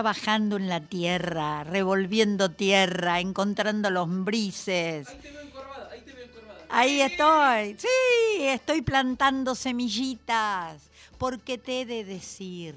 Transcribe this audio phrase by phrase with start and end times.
[0.00, 5.06] Trabajando en la tierra, revolviendo tierra, encontrando los brises.
[5.06, 6.64] Ahí te veo encorvada, ahí te veo encorvada.
[6.70, 12.76] Ahí estoy, sí, estoy plantando semillitas, porque te he de decir,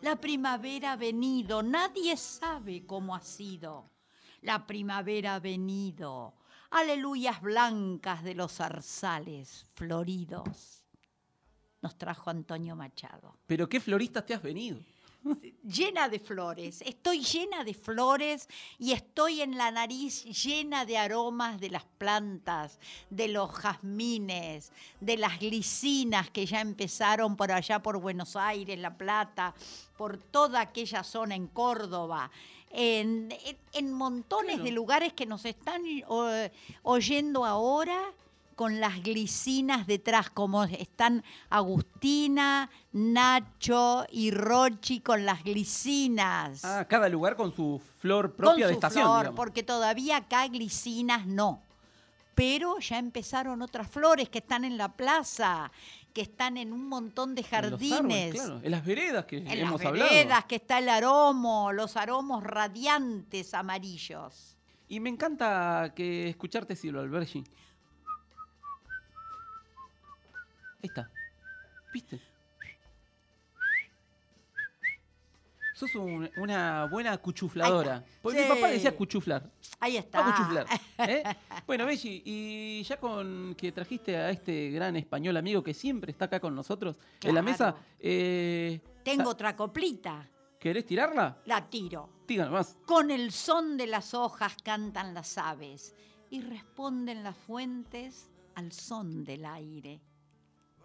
[0.00, 3.90] la primavera ha venido, nadie sabe cómo ha sido.
[4.40, 6.32] La primavera ha venido,
[6.70, 10.82] aleluyas blancas de los zarzales floridos.
[11.82, 13.36] Nos trajo Antonio Machado.
[13.46, 14.78] Pero qué floristas te has venido
[15.62, 18.48] llena de flores, estoy llena de flores
[18.78, 22.78] y estoy en la nariz llena de aromas de las plantas,
[23.10, 28.96] de los jazmines, de las glicinas que ya empezaron por allá por Buenos Aires, La
[28.96, 29.54] Plata,
[29.96, 32.30] por toda aquella zona en Córdoba.
[32.74, 33.28] En,
[33.92, 35.82] montones de lugares que nos están
[36.82, 38.12] oyendo ahora
[38.54, 46.64] con las glicinas detrás, como están Agustina, Nacho y Rochi con las glicinas.
[46.64, 49.04] Ah, cada lugar con su flor propia de estación.
[49.04, 51.62] Flor, porque todavía acá glicinas no.
[52.34, 55.70] Pero ya empezaron otras flores que están en la plaza,
[56.12, 58.34] que están en un montón de jardines.
[58.62, 63.52] En, las veredas que en hemos las veredas que está el aromo, los aromos radiantes
[63.54, 64.56] amarillos.
[64.88, 67.44] Y me encanta que escucharte, Silvio Albergi.
[70.82, 71.08] Ahí está.
[71.92, 72.20] ¿Viste?
[75.74, 78.04] Sos una buena cuchufladora.
[78.20, 79.48] Porque mi papá decía cuchuflar.
[79.78, 80.24] Ahí está.
[80.24, 80.66] cuchuflar.
[80.98, 81.22] ¿eh?
[81.66, 86.24] bueno, Belli, y ya con que trajiste a este gran español amigo que siempre está
[86.26, 87.76] acá con nosotros en la mesa.
[87.98, 90.28] Eh, Tengo otra coplita.
[90.58, 91.38] ¿Querés tirarla?
[91.46, 92.08] La tiro.
[92.26, 92.76] Tira más.
[92.86, 95.94] Con el son de las hojas cantan las aves
[96.30, 100.00] y responden las fuentes al son del aire.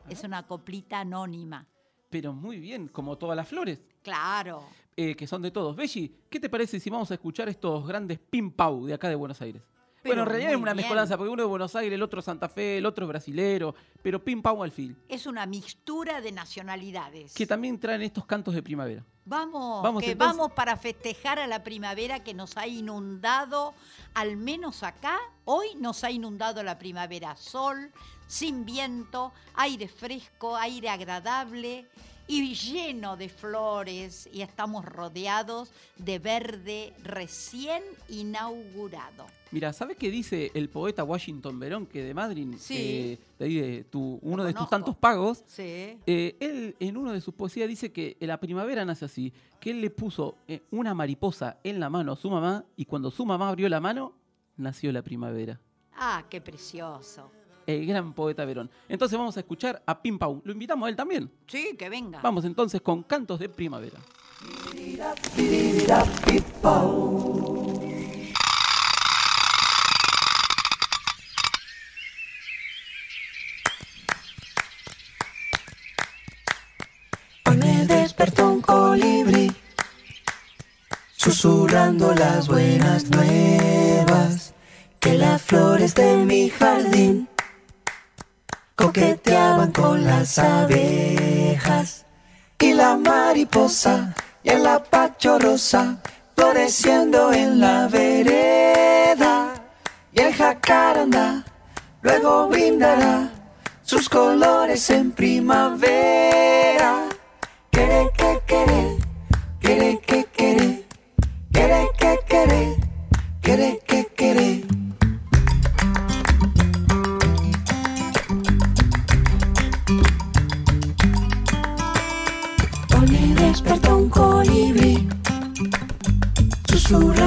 [0.09, 1.67] Es una coplita anónima.
[2.09, 3.81] Pero muy bien, como todas las flores.
[4.01, 4.63] Claro.
[4.95, 5.75] Eh, que son de todos.
[5.75, 9.15] Belli, ¿qué te parece si vamos a escuchar estos grandes pim pau de acá de
[9.15, 9.61] Buenos Aires?
[10.07, 12.49] bueno, en realidad es una mezcolanza, porque uno es Buenos Aires, el otro es Santa
[12.49, 14.97] Fe, el otro es brasilero, pero pim pau al fin.
[15.09, 17.33] Es una mixtura de nacionalidades.
[17.33, 19.03] Que también traen estos cantos de primavera.
[19.25, 23.73] Vamos, vamos que vamos para festejar a la primavera que nos ha inundado,
[24.13, 27.35] al menos acá, hoy nos ha inundado la primavera.
[27.35, 27.91] Sol,
[28.27, 31.87] sin viento, aire fresco, aire agradable
[32.27, 39.25] y lleno de flores y estamos rodeados de verde recién inaugurado.
[39.51, 44.43] Mira, ¿sabes qué dice el poeta Washington Verón, que de Madrid, eh, de tu, uno
[44.43, 45.97] de tus tantos pagos, sí.
[46.05, 49.31] Eh, él en uno de sus poesías dice que la primavera nace así,
[49.61, 53.09] que él le puso eh, una mariposa en la mano a su mamá y cuando
[53.09, 54.13] su mamá abrió la mano,
[54.57, 55.61] nació la primavera.
[55.93, 57.31] Ah, qué precioso
[57.67, 58.71] el gran poeta Verón.
[58.87, 60.41] Entonces vamos a escuchar a Pim Pau.
[60.43, 61.29] ¿Lo invitamos a él también?
[61.45, 62.21] Sí, que venga.
[62.23, 63.99] Vamos entonces con Cantos de Primavera.
[77.45, 79.51] Hoy me despertó un colibrí,
[81.17, 84.53] susurrando las buenas nuevas,
[84.99, 87.27] que las flores de mi jardín
[88.77, 92.05] coqueteaban con las abejas
[92.59, 94.13] y la mar mariposa
[94.43, 95.97] y el apacho rosa
[96.35, 99.53] floreciendo en la vereda.
[100.13, 101.43] Y el jacaranda
[102.01, 103.31] luego brindará
[103.81, 107.03] sus colores en primavera.
[107.71, 108.96] Quere que quere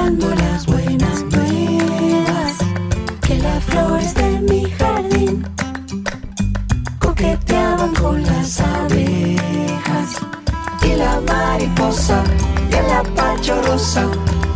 [0.01, 2.57] susurrando las buenas nuevas.
[3.21, 5.45] Que las flores de mi jardín.
[6.99, 10.17] Coqueteaban con las abejas.
[10.83, 12.23] Y la mariposa
[12.69, 14.07] y el apacho rosa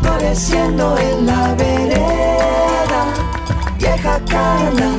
[0.02, 3.02] floreciendo en la vereda.
[3.80, 4.90] Y el jacaranda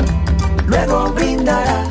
[0.67, 1.85] luego brindará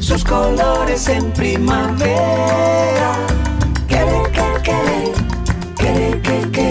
[0.00, 3.12] sus colores en primavera.
[3.88, 5.12] Quere, que, quere,
[5.78, 6.65] quere, que,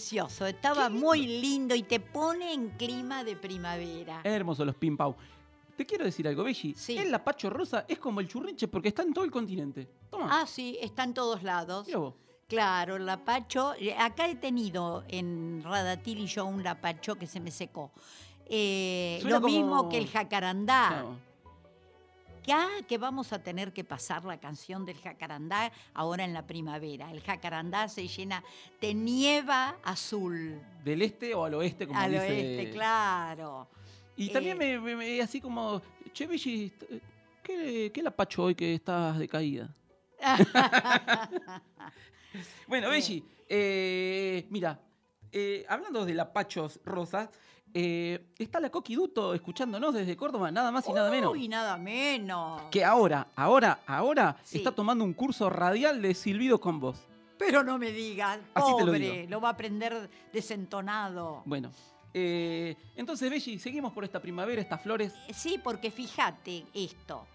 [0.00, 4.20] precioso, estaba muy lindo y te pone en clima de primavera.
[4.24, 5.16] Hermosos los Pim Pau.
[5.74, 6.74] Te quiero decir algo, Belli.
[6.74, 6.98] Sí.
[6.98, 9.88] El lapacho rosa es como el churrinche porque está en todo el continente.
[10.10, 10.28] Toma.
[10.42, 11.86] Ah, sí, está en todos lados.
[11.86, 12.14] Mira vos.
[12.46, 13.72] Claro, el lapacho.
[13.78, 17.90] eh, Acá he tenido en Radatil y yo un lapacho que se me secó.
[18.46, 20.88] Eh, lo como- mismo que el jacarandá.
[20.88, 21.16] Claro.
[22.46, 26.46] Que, ah, que vamos a tener que pasar la canción del jacarandá ahora en la
[26.46, 27.10] primavera.
[27.10, 28.44] El jacarandá se llena
[28.80, 30.60] de nieva azul.
[30.84, 32.22] Del este o al oeste, como Al dice.
[32.28, 33.68] oeste, claro.
[34.16, 35.82] Y también Eh, me, me- me- así como,
[36.12, 36.72] che, Belli,
[37.42, 39.74] ¿qué, ¿qué lapacho hoy que estás de caída?
[42.68, 44.78] Bueno, Belli, eh, mira,
[45.32, 47.30] eh, hablando de lapachos rosas,
[47.78, 51.32] eh, está la Coqui Duto escuchándonos desde Córdoba, nada más y nada menos.
[51.32, 52.62] Uy, nada menos.
[52.70, 54.56] Que ahora, ahora, ahora Sí.
[54.58, 56.98] está tomando un curso radial de silbido con voz.
[57.38, 59.28] Pero no me digas, lo pobre, digo.
[59.30, 61.42] lo va a aprender desentonado.
[61.44, 61.70] Bueno,
[62.14, 65.12] eh, entonces, Belli, seguimos por esta primavera, estas flores.
[65.34, 67.26] Sí, porque fíjate esto.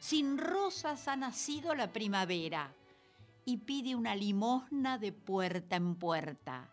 [0.00, 2.72] Sin rosas ha nacido la primavera
[3.44, 6.66] y pide una limosna de puerta en puerta.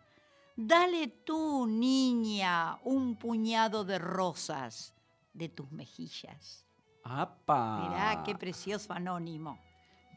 [0.56, 4.92] Dale tú, niña, un puñado de rosas
[5.32, 6.66] de tus mejillas.
[7.04, 7.88] ¡Apa!
[7.88, 9.58] Mirá qué precioso anónimo.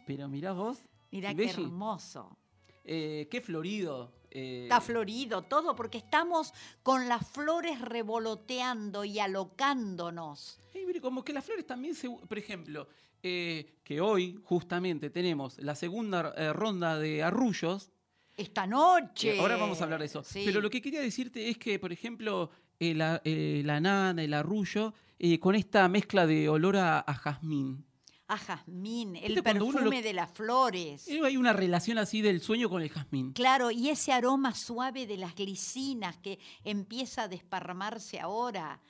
[0.05, 0.79] Pero mirá vos.
[1.11, 2.37] Mirá qué hermoso.
[2.83, 4.11] eh, qué florido.
[4.31, 10.59] eh, Está florido todo porque estamos con las flores revoloteando y alocándonos.
[10.73, 12.09] Sí, pero como que las flores también se...
[12.09, 12.87] Por ejemplo,
[13.21, 17.91] eh, que hoy justamente tenemos la segunda ronda de arrullos.
[18.35, 19.35] Esta noche.
[19.35, 20.23] eh, ahora vamos a hablar de eso.
[20.23, 20.43] Sí.
[20.45, 22.49] Pero lo que quería decirte es que, por ejemplo,
[22.79, 27.13] eh, la, eh, la nana, el arrullo, eh, con esta mezcla de olor a, a
[27.13, 27.85] jazmín.
[28.27, 31.07] A jazmín, el ¿Viste cuando uno perfume lo- de las flores.
[31.07, 33.33] Hay una relación así del sueño con el jazmín.
[33.33, 38.81] Claro, y ese aroma suave de las glicinas que empieza a desparramarse ahora.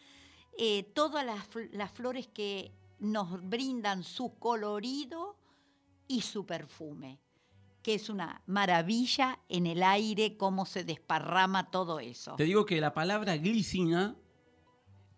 [0.94, 5.36] Todas las flores que nos brindan su colorido
[6.08, 7.20] y su perfume,
[7.84, 12.36] que es una maravilla en el aire cómo se desparrama todo eso.
[12.36, 14.16] Te digo que la palabra glicina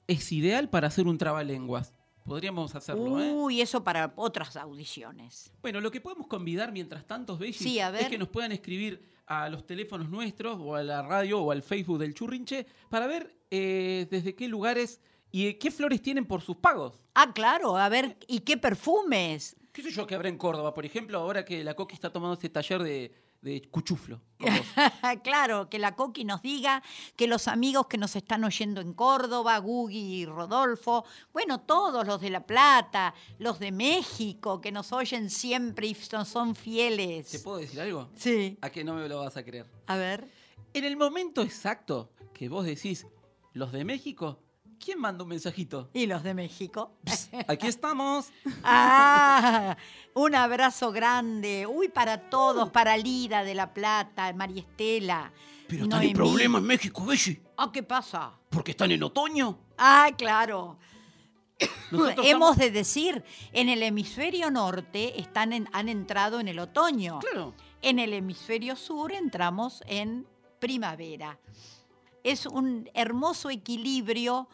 [0.07, 1.93] es ideal para hacer un trabalenguas.
[2.25, 3.31] Podríamos hacerlo, ¿eh?
[3.31, 5.51] Uy, eso para otras audiciones.
[5.61, 9.47] Bueno, lo que podemos convidar mientras tanto, Belli, Sí, es que nos puedan escribir a
[9.47, 14.07] los teléfonos nuestros o a la radio o al Facebook del Churrinche para ver eh,
[14.09, 16.99] desde qué lugares y eh, qué flores tienen por sus pagos.
[17.13, 19.55] Ah, claro, a ver, ¿y qué perfumes?
[19.75, 20.73] ¿Qué sé yo que habrá en Córdoba?
[20.73, 24.21] Por ejemplo, ahora que la Coqui está tomando este taller de, de cuchuflo.
[25.21, 26.81] claro, que la Coqui nos diga,
[27.17, 31.03] que los amigos que nos están oyendo en Córdoba, Gugi y Rodolfo,
[31.33, 36.25] bueno, todos los de La Plata, los de México, que nos oyen siempre y son,
[36.25, 37.41] son ¿Te fieles.
[37.43, 38.09] puedo decir algo?
[38.15, 38.57] Sí.
[38.61, 39.65] ¿A que no me lo vas a creer?
[39.87, 40.25] A ver.
[40.73, 43.07] En el momento exacto que vos decís
[43.51, 44.39] los de México,
[44.83, 45.89] ¿quién manda un mensajito?
[45.93, 46.91] ¿Y los de México?
[47.47, 48.29] Aquí estamos.
[48.63, 49.75] Ah,
[50.13, 51.65] un abrazo grande.
[51.67, 55.31] Uy, para todos, para Lida de La Plata, María Estela.
[55.67, 55.93] Pero Noemí.
[55.93, 57.41] están en problema en México, Belli.
[57.57, 58.31] Ah, ¿qué pasa?
[58.49, 59.57] Porque están en otoño.
[59.77, 60.77] Ah, claro.
[61.91, 67.19] Nosotros Hemos de decir, en el hemisferio norte están en- han entrado en el otoño.
[67.19, 67.53] Claro.
[67.81, 70.27] En el hemisferio sur entramos en
[70.59, 71.39] primavera.
[72.25, 74.49] Es un hermoso equilibrio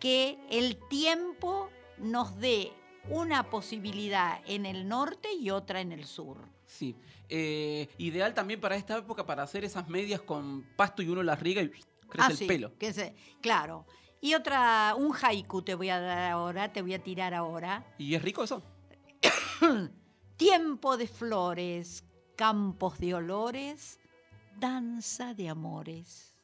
[0.00, 1.68] que el tiempo
[1.98, 2.72] nos dé
[3.10, 6.38] una posibilidad en el norte y otra en el sur.
[6.64, 6.94] Sí.
[7.28, 11.40] Eh, ideal también para esta época para hacer esas medias con pasto y uno las
[11.40, 11.82] riega y crece
[12.18, 12.76] Ah, el sí, pelo.
[12.78, 13.86] que se- claro.
[14.20, 17.84] Y otra, un haiku te voy a dar ahora, te voy a tirar ahora.
[17.98, 18.62] ¿Y es rico eso?
[20.36, 22.04] Tiempo de flores,
[22.36, 23.98] campos de olores,
[24.58, 26.35] danza de amores.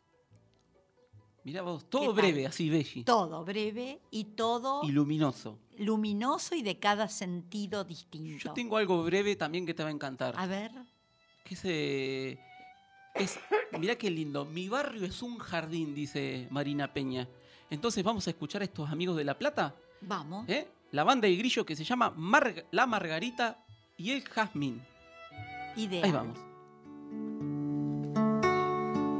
[1.44, 3.02] Mirá vos, ¿Qué todo breve, así, Belli.
[3.04, 5.58] Todo breve y todo Y luminoso.
[5.78, 8.38] luminoso y de cada sentido distinto.
[8.44, 10.34] Yo tengo algo breve también que te va a encantar.
[10.38, 10.70] A ver,
[11.44, 12.38] Que se...
[13.14, 13.38] Es,
[13.78, 14.44] mirá qué lindo.
[14.44, 17.28] Mi barrio es un jardín, dice Marina Peña.
[17.68, 19.74] Entonces vamos a escuchar a estos amigos de La Plata.
[20.00, 20.48] vamos.
[20.48, 20.68] ¿eh?
[20.92, 22.14] La banda de grillo que se llama
[22.70, 23.64] La Margarita
[23.96, 24.80] y el Jazmín.
[25.76, 26.04] Ideal.
[26.04, 26.38] Ahí vamos.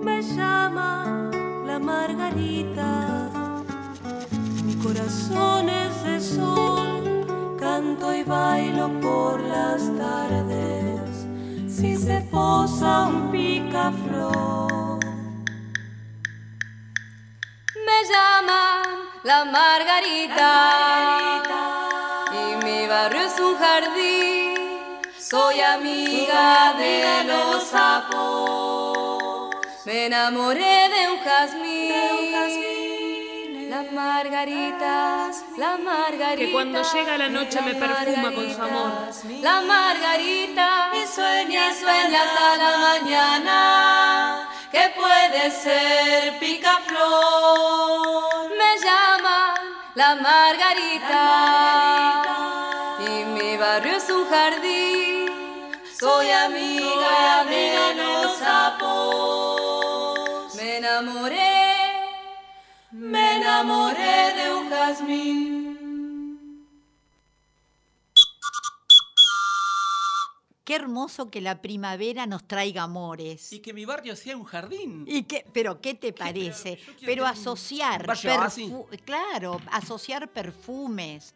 [0.04, 1.41] me llama la
[1.82, 3.30] margarita.
[4.64, 11.26] Mi corazón es de sol, canto y bailo por las tardes.
[11.68, 15.00] Si se posa un picaflor.
[17.86, 18.82] Me llaman
[19.24, 20.52] la Margarita,
[22.32, 24.52] y mi barrio es un jardín.
[25.18, 28.81] Soy amiga de los sapos.
[29.84, 32.30] Me enamoré de un jazmín.
[33.68, 36.36] Las margaritas, la margarita.
[36.36, 38.92] Que cuando llega la noche me perfuma con su amor.
[39.40, 40.90] La margarita.
[40.94, 44.48] Y sueña, y sueña hasta la mañana.
[44.70, 47.00] Que puede ser picaflor.
[48.50, 49.54] Me llaman
[49.96, 51.24] la margarita.
[53.00, 55.72] Y mi barrio es un jardín.
[55.98, 59.41] Soy amiga de los sapos.
[61.02, 61.64] Me enamoré,
[62.92, 66.68] me enamoré de un jazmín.
[70.64, 73.52] Qué hermoso que la primavera nos traiga amores.
[73.52, 75.04] Y que mi barrio sea un jardín.
[75.08, 76.78] ¿Y qué, pero qué te parece?
[77.04, 78.06] Pero un- asociar,
[78.70, 81.34] perfu- claro, asociar perfumes,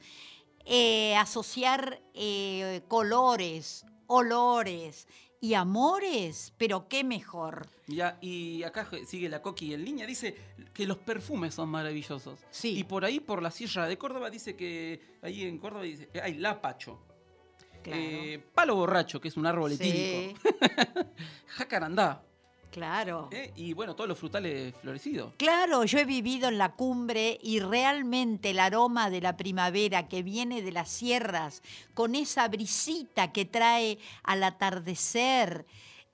[0.65, 5.09] eh, asociar eh, colores, olores
[5.41, 7.67] y amores, pero qué mejor.
[7.87, 10.35] Mirá, y acá sigue la Coqui en línea, dice
[10.73, 12.41] que los perfumes son maravillosos.
[12.51, 12.79] Sí.
[12.79, 16.35] Y por ahí, por la Sierra de Córdoba, dice que ahí en Córdoba dice, hay
[16.35, 16.99] lapacho.
[17.83, 18.01] Claro.
[18.03, 20.41] Eh, palo borracho, que es un árbol Sí, etílico.
[21.47, 22.23] Jacarandá.
[22.71, 23.29] Claro.
[23.33, 23.53] ¿eh?
[23.57, 25.33] Y bueno, todos los frutales florecidos.
[25.37, 30.23] Claro, yo he vivido en la cumbre y realmente el aroma de la primavera que
[30.23, 31.63] viene de las sierras,
[31.95, 35.67] con esa brisita que trae al atardecer,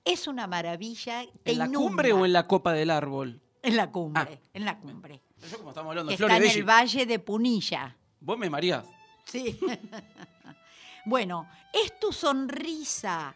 [0.05, 1.23] es una maravilla.
[1.43, 1.87] te ¿En la inunda.
[1.87, 3.39] cumbre o en la copa del árbol?
[3.61, 4.49] En la cumbre, Ah.
[4.53, 5.21] en la cumbre.
[5.49, 7.95] Yo como estamos hablando de está flores, en el valle de Punilla.
[8.19, 8.85] vos me marías.
[9.25, 9.57] Sí.
[11.05, 13.35] bueno, es tu sonrisa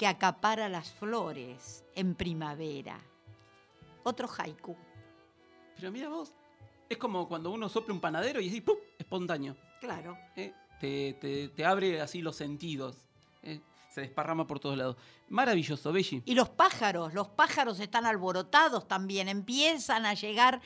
[0.00, 2.98] que acapara las flores en primavera.
[4.02, 4.74] Otro haiku.
[5.76, 6.32] Pero mira vos,
[6.88, 8.76] es como cuando uno sopla un panadero y es ¡pum!
[8.98, 9.58] espontáneo.
[9.78, 10.16] Claro.
[10.36, 10.54] ¿eh?
[10.80, 12.96] Te, te- te abre así los sentidos.
[13.42, 13.60] ¿eh?
[13.90, 14.96] Se desparrama por todos lados.
[15.28, 16.22] Maravilloso, Belli.
[16.24, 20.62] Y los pájaros, los pájaros están alborotados también, empiezan a llegar,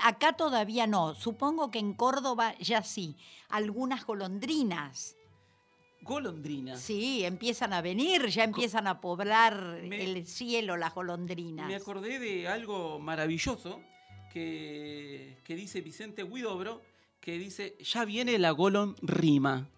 [0.00, 3.16] acá todavía no, supongo que en Córdoba ya sí,
[3.48, 5.16] algunas golondrinas,
[6.02, 6.76] Golondrina.
[6.76, 11.66] sí, empiezan a venir, ya empiezan a poblar Me- el cielo las golondrinas.
[11.68, 13.80] Me acordé de algo maravilloso
[14.32, 16.82] que, que dice Vicente Huidobro,
[17.20, 19.68] que dice, ya viene la golon rima.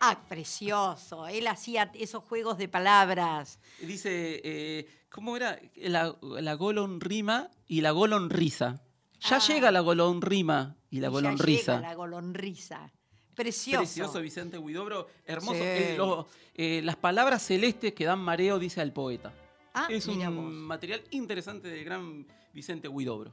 [0.00, 3.58] Ah, precioso, él hacía esos juegos de palabras.
[3.80, 5.58] Dice, eh, ¿cómo era?
[5.76, 8.82] La, la golon rima y la golon risa.
[9.20, 9.46] Ya Ah.
[9.48, 11.80] llega la golon rima y la Y ya golon llega.
[11.80, 12.92] La golonrisa.
[13.34, 13.78] Precioso.
[13.80, 15.54] Precioso Vicente Huidobro, hermoso.
[15.54, 15.60] Sí.
[15.64, 19.32] Eh, lo- eh, las palabras celestes que dan mareo, dice al poeta.
[19.74, 23.32] Ah, es un material interesante del gran Vicente Huidobro.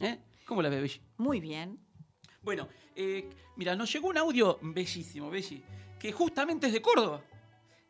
[0.00, 0.18] ¿Eh?
[0.46, 1.00] ¿Cómo la ves, Belli?
[1.18, 1.78] Muy bien.
[2.42, 5.62] Bueno, eh, mira, nos llegó un audio bellísimo, Belli,
[5.98, 7.22] que justamente es de Córdoba.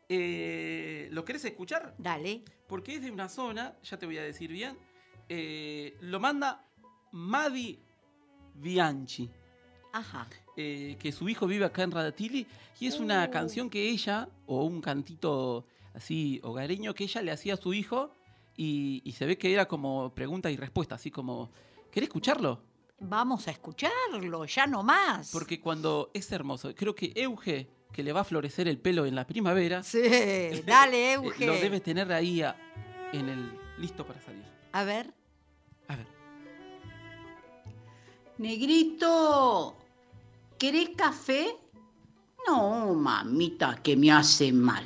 [0.07, 1.95] Eh, ¿Lo querés escuchar?
[1.97, 2.43] Dale.
[2.67, 4.77] Porque es de una zona, ya te voy a decir bien,
[5.29, 6.65] eh, lo manda
[7.11, 7.79] Madi
[8.53, 9.29] Bianchi,
[9.97, 10.27] Ajá.
[10.57, 12.47] eh, que su hijo vive acá en Radatili,
[12.79, 13.31] y es una Uh.
[13.31, 18.11] canción que ella, o un cantito así hogareño que ella le hacía a su hijo,
[18.57, 21.49] y, y se ve que era como pregunta y respuesta, así como,
[21.91, 22.61] ¿querés escucharlo?
[22.99, 25.31] Vamos a escucharlo, ya no más.
[25.31, 29.15] Porque cuando es hermoso, creo que Euge, que le va a florecer el pelo en
[29.15, 30.01] la primavera, Sí,
[30.65, 31.45] dale, eh, Euge.
[31.45, 32.55] lo debe tener ahí a-
[33.11, 34.43] en el listo para salir.
[34.71, 35.13] A ver.
[35.89, 36.07] A ver.
[38.37, 39.77] Negrito,
[40.57, 41.57] ¿querés café?
[42.47, 44.83] No, mamita, que me hace mal.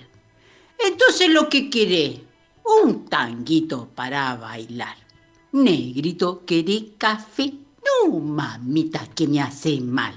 [0.78, 2.22] Entonces lo que querés,
[2.64, 4.96] un tanguito para bailar.
[5.52, 7.54] Negrito, ¿querés café?
[7.84, 10.14] No, mamita, que me hace mal.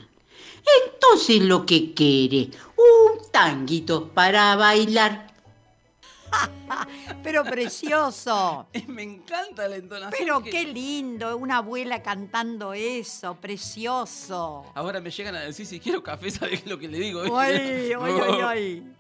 [0.85, 5.32] Entonces lo que querés, un tanguito para bailar.
[7.23, 8.67] Pero precioso.
[8.89, 10.13] Me encanta la entonación.
[10.19, 14.65] Pero que- qué lindo, una abuela cantando eso, precioso.
[14.75, 17.23] Ahora me llegan a decir si quiero café, ¿sabes lo que le digo?
[17.39, 18.93] Ay, ay, ay.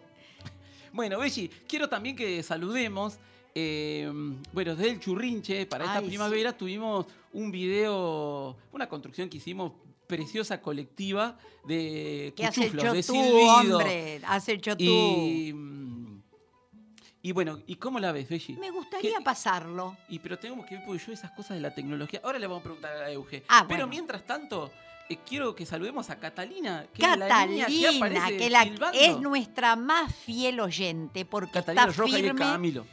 [0.93, 3.19] Bueno, Belli, quiero también que saludemos.
[3.55, 4.11] eh,
[4.53, 6.09] bueno, desde el Churrinche, para esta Ay, sí.
[6.09, 9.73] primavera tuvimos un video, una construcción que hicimos
[10.07, 13.77] preciosa colectiva de ¿Qué el cuchuflos, de silbido.
[13.79, 14.21] hombre?
[14.27, 14.83] Hace el chotú.
[14.85, 15.82] Y, mm,
[17.23, 18.57] y bueno, ¿y cómo la ves, Belli?
[18.59, 19.97] Me gustaría ¿Qué- pasarlo.
[20.09, 22.21] Y pero tenemos que ver porque yo esas cosas de la tecnología.
[22.25, 23.45] Ahora le vamos a preguntar a Euge.
[23.49, 23.87] Ah, pero bueno.
[23.89, 24.73] mientras tanto,
[25.09, 28.63] eh, quiero que saludemos a Catalina, que es la que Catalina, aparece que la-
[28.93, 32.87] es nuestra más fiel oyente porque Catalina está Roja y firme, Camilo.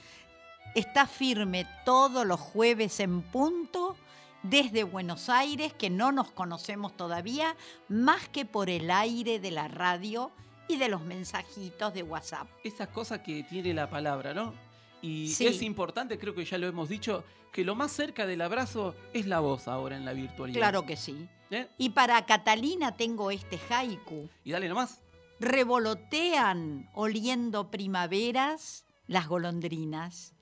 [0.76, 3.98] está firme todos los jueves en punto
[4.44, 7.56] desde Buenos Aires, que no nos conocemos todavía,
[7.90, 10.32] más que por el aire de la radio
[10.70, 12.48] y de los mensajitos de WhatsApp.
[12.64, 14.54] Esas cosas que tiene la palabra, ¿no?
[15.02, 15.48] Y Sí.
[15.48, 19.26] es importante, creo que ya lo hemos dicho, que lo más cerca del abrazo es
[19.26, 20.60] la voz ahora en la virtualidad.
[20.60, 21.28] Claro que sí.
[21.52, 21.68] ¿Eh?
[21.80, 24.30] Y para Catalina tengo este haiku.
[24.44, 25.02] Y dale nomás.
[25.40, 30.34] Revolotean oliendo primaveras las golondrinas.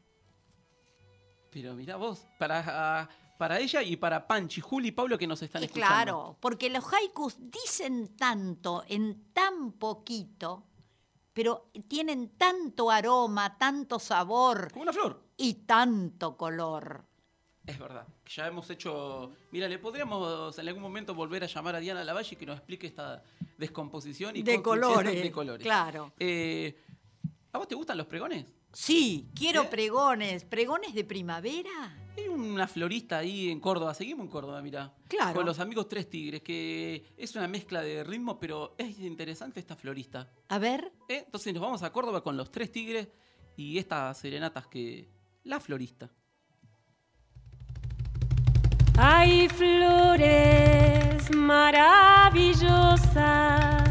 [1.51, 5.41] Pero mirá vos, para, ah, para ella y para Panchi, Juli y Pablo que nos
[5.41, 5.93] están Y escuchando.
[5.95, 10.63] claro, porque los haikus dicen tanto en tan poquito,
[11.33, 15.21] pero tienen tanto aroma, tanto sabor Como una flor.
[15.37, 17.03] y tanto color.
[17.65, 18.07] Es verdad.
[18.33, 19.33] Ya hemos hecho.
[19.51, 22.87] Mira, le podríamos en algún momento volver a llamar a Diana Lavalle que nos explique
[22.87, 23.21] esta
[23.57, 25.63] descomposición y De colores, de colores.
[25.63, 26.13] claro.
[26.17, 26.81] Eh,
[27.51, 28.45] ¿A vos te gustan los pregones?
[28.73, 29.67] Sí, quiero ¿Eh?
[29.69, 30.43] pregones.
[30.45, 31.97] ¿Pregones de primavera?
[32.17, 34.93] Hay una florista ahí en Córdoba, seguimos en Córdoba, mira.
[35.07, 35.35] Claro.
[35.35, 39.75] Con los amigos Tres Tigres, que es una mezcla de ritmo, pero es interesante esta
[39.75, 40.31] florista.
[40.49, 41.23] A ver, ¿eh?
[41.25, 43.07] Entonces nos vamos a Córdoba con los Tres Tigres
[43.55, 45.09] y estas serenatas que.
[45.43, 46.09] La florista.
[48.99, 53.83] Hay flores maravillosas,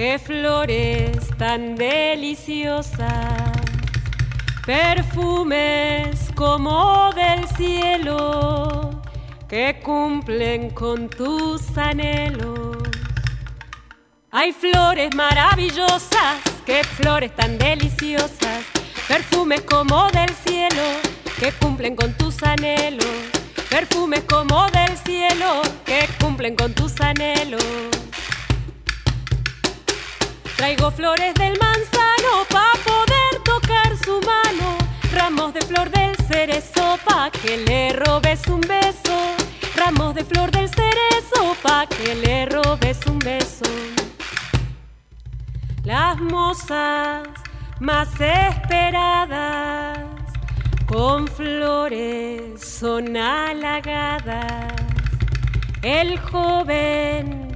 [0.00, 3.52] qué flores tan deliciosas,
[4.64, 9.02] perfumes como del cielo
[9.46, 12.78] que cumplen con tus anhelos.
[14.30, 18.64] Hay flores maravillosas, qué flores tan deliciosas,
[19.06, 20.82] perfumes como del cielo
[21.38, 23.04] que cumplen con tus anhelos,
[23.68, 27.99] perfumes como del cielo que cumplen con tus anhelos.
[30.60, 34.76] Traigo flores del manzano pa' poder tocar su mano,
[35.10, 39.16] ramos de flor del cerezo pa' que le robes un beso,
[39.74, 43.64] ramos de flor del cerezo pa' que le robes un beso.
[45.82, 47.26] Las mozas
[47.78, 49.98] más esperadas
[50.86, 54.74] con flores son halagadas.
[55.80, 57.49] El joven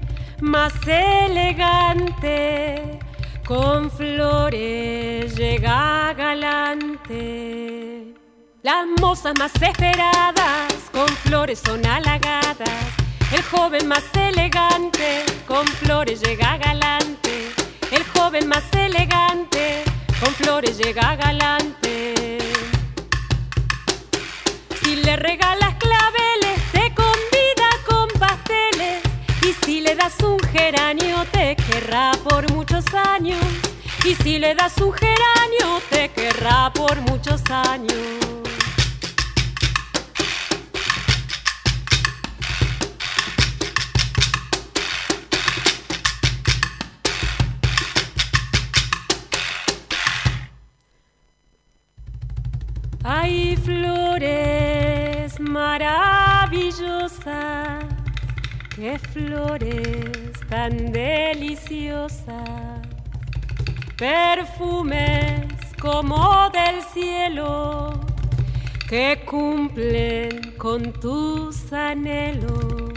[0.45, 3.01] más elegante
[3.47, 8.15] con flores llega galante.
[8.63, 12.93] Las mozas más esperadas con flores son halagadas.
[13.33, 17.51] El joven más elegante con flores llega galante.
[17.91, 19.83] El joven más elegante
[20.21, 22.39] con flores llega galante.
[24.83, 26.24] Si le regalas claveles,
[29.47, 33.45] Y si le das un geranio, te querrá por muchos años.
[34.05, 37.99] Y si le das un geranio, te querrá por muchos años.
[53.07, 57.85] Hay flores maravillosas,
[58.77, 62.81] qué flores tan deliciosas,
[63.97, 65.47] perfumes
[65.81, 68.01] como del cielo
[68.89, 72.93] que cumplen con tus anhelos.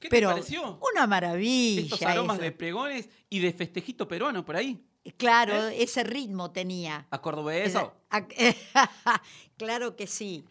[0.00, 0.78] ¿Qué Pero te pareció?
[0.92, 1.82] una maravilla.
[1.82, 2.44] Estos aromas eso.
[2.44, 4.87] de pregones y de festejito peruano por ahí.
[5.16, 5.82] Claro, ¿Eh?
[5.82, 7.06] ese ritmo tenía.
[7.10, 7.20] ¿A?
[7.50, 7.92] Esa-
[9.56, 10.44] claro que sí.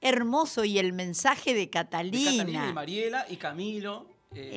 [0.00, 2.30] Hermoso y el mensaje de De Catalina.
[2.44, 4.06] Catalina y Mariela y Camilo.
[4.34, 4.50] eh,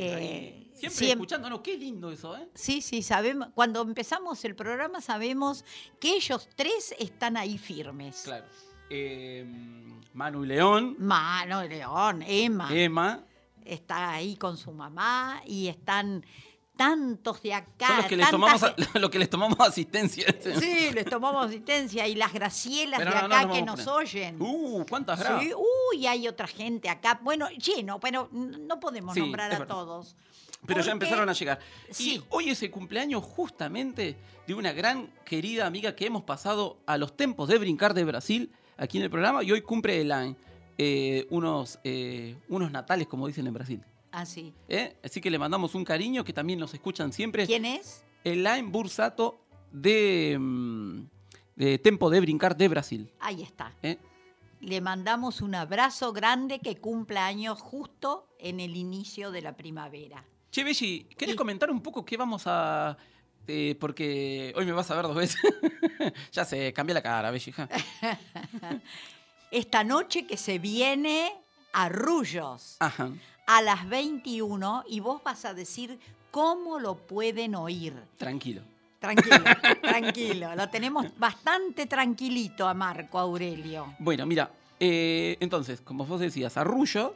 [0.59, 0.63] Eh.
[0.77, 1.63] Siempre siempre- escuchando, ¿no?
[1.63, 2.47] Qué lindo eso, ¿eh?
[2.53, 3.47] Sí, sí, sabemos.
[3.55, 5.65] Cuando empezamos el programa sabemos
[5.99, 8.21] que ellos tres están ahí firmes.
[8.25, 8.45] Claro.
[8.89, 9.43] Eh,
[10.13, 13.23] Manu y León, Mano, León, Emma, Emma,
[13.65, 16.23] está ahí con su mamá y están
[16.77, 17.87] tantos de acá.
[17.87, 20.25] son los que, les tantas tomamos, de- a- los que les tomamos asistencia.
[20.59, 24.37] Sí, les tomamos asistencia y las Gracielas Pero de no, no acá que nos oyen.
[24.41, 25.41] Uh, ¿cuántas gradas?
[25.43, 25.51] Sí,
[25.93, 27.19] uy, hay otra gente acá.
[27.21, 29.67] Bueno, lleno, pero no podemos Sí, nombrar a verdad.
[29.75, 30.15] todos.
[30.65, 31.59] Pero ya empezaron a llegar.
[31.91, 32.15] Sí.
[32.15, 36.97] Y hoy es el cumpleaños justamente de una gran querida amiga que hemos pasado a
[36.97, 40.35] los tempos de brincar de Brasil aquí en el programa y hoy cumple Elaine
[40.77, 43.81] eh, unos, eh, unos natales, como dicen en Brasil.
[44.17, 44.51] Así.
[44.67, 44.97] ¿eh?
[45.03, 47.45] Así que le mandamos un cariño que también nos escuchan siempre.
[47.45, 48.03] ¿Quién es?
[48.23, 49.39] Elaine Bursato
[49.71, 51.01] de, mm,
[51.55, 53.11] de Tempo de Brincar de Brasil.
[53.19, 53.75] Ahí está.
[53.83, 53.99] ¿eh?
[54.59, 60.25] Le mandamos un abrazo grande que cumpla años justo en el inicio de la primavera.
[60.49, 62.97] Che, Belli, ¿querés comentar un poco qué vamos a...?
[63.47, 65.39] eh, porque hoy me vas a ver dos veces.
[66.31, 67.53] ya sé, cambia la cara, Belli.
[69.51, 71.31] Esta noche que se viene
[71.71, 73.11] a Rullos Ajá.
[73.47, 75.99] A las 21 y vos vas a decir
[76.31, 77.93] cómo lo pueden oír.
[78.17, 78.61] Tranquilo.
[78.99, 79.37] Tranquilo,
[79.81, 80.55] tranquilo.
[80.55, 83.95] Lo tenemos bastante tranquilito a Marco Aurelio.
[83.99, 87.11] Bueno, mira, eh, entonces, como vos decías, Arrullos,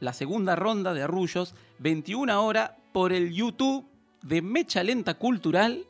[0.00, 3.86] la segunda ronda de Arrullos, 21 horas por el YouTube
[4.22, 5.84] de Mecha Lenta Cultural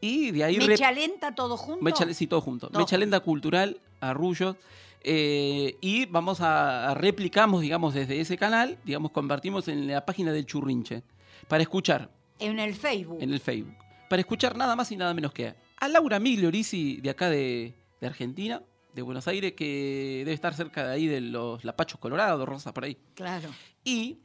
[0.00, 0.58] y de ahí...
[0.58, 1.82] ¿Mecha lenta todo junto?
[1.82, 2.68] Mecha- sí, todo junto.
[2.68, 4.56] Todo Mecha Lenta Cultural, Arrullos.
[5.08, 10.32] Eh, y vamos a, a replicamos, digamos, desde ese canal, digamos, convertimos en la página
[10.32, 11.04] del Churrinche
[11.46, 13.22] para escuchar En el Facebook.
[13.22, 13.76] en el Facebook.
[14.10, 18.06] Para escuchar nada más y nada menos que a Laura Migliorisi de acá de, de
[18.08, 18.64] Argentina,
[18.94, 22.82] de Buenos Aires, que debe estar cerca de ahí de los Lapachos Colorados, Rosa, por
[22.82, 22.96] ahí.
[23.14, 23.50] Claro.
[23.84, 24.18] Y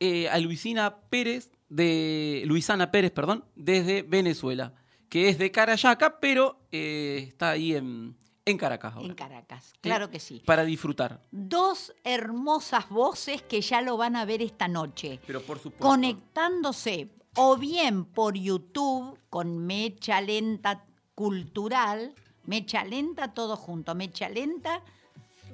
[0.00, 4.74] eh, a Luisina Pérez, de Luisana Pérez, perdón, desde Venezuela,
[5.08, 8.16] que es de Carayaca, pero eh, está ahí en,
[8.46, 9.06] en Caracas ahora.
[9.08, 9.74] En Caracas.
[9.80, 10.42] Claro que sí.
[10.46, 11.20] Para disfrutar.
[11.30, 15.20] Dos hermosas voces que ya lo van a ver esta noche.
[15.26, 15.86] Pero por supuesto.
[15.86, 24.80] Conectándose o bien por YouTube con Mecha Lenta Cultural, Mecha Lenta todo junto, Mecha Lenta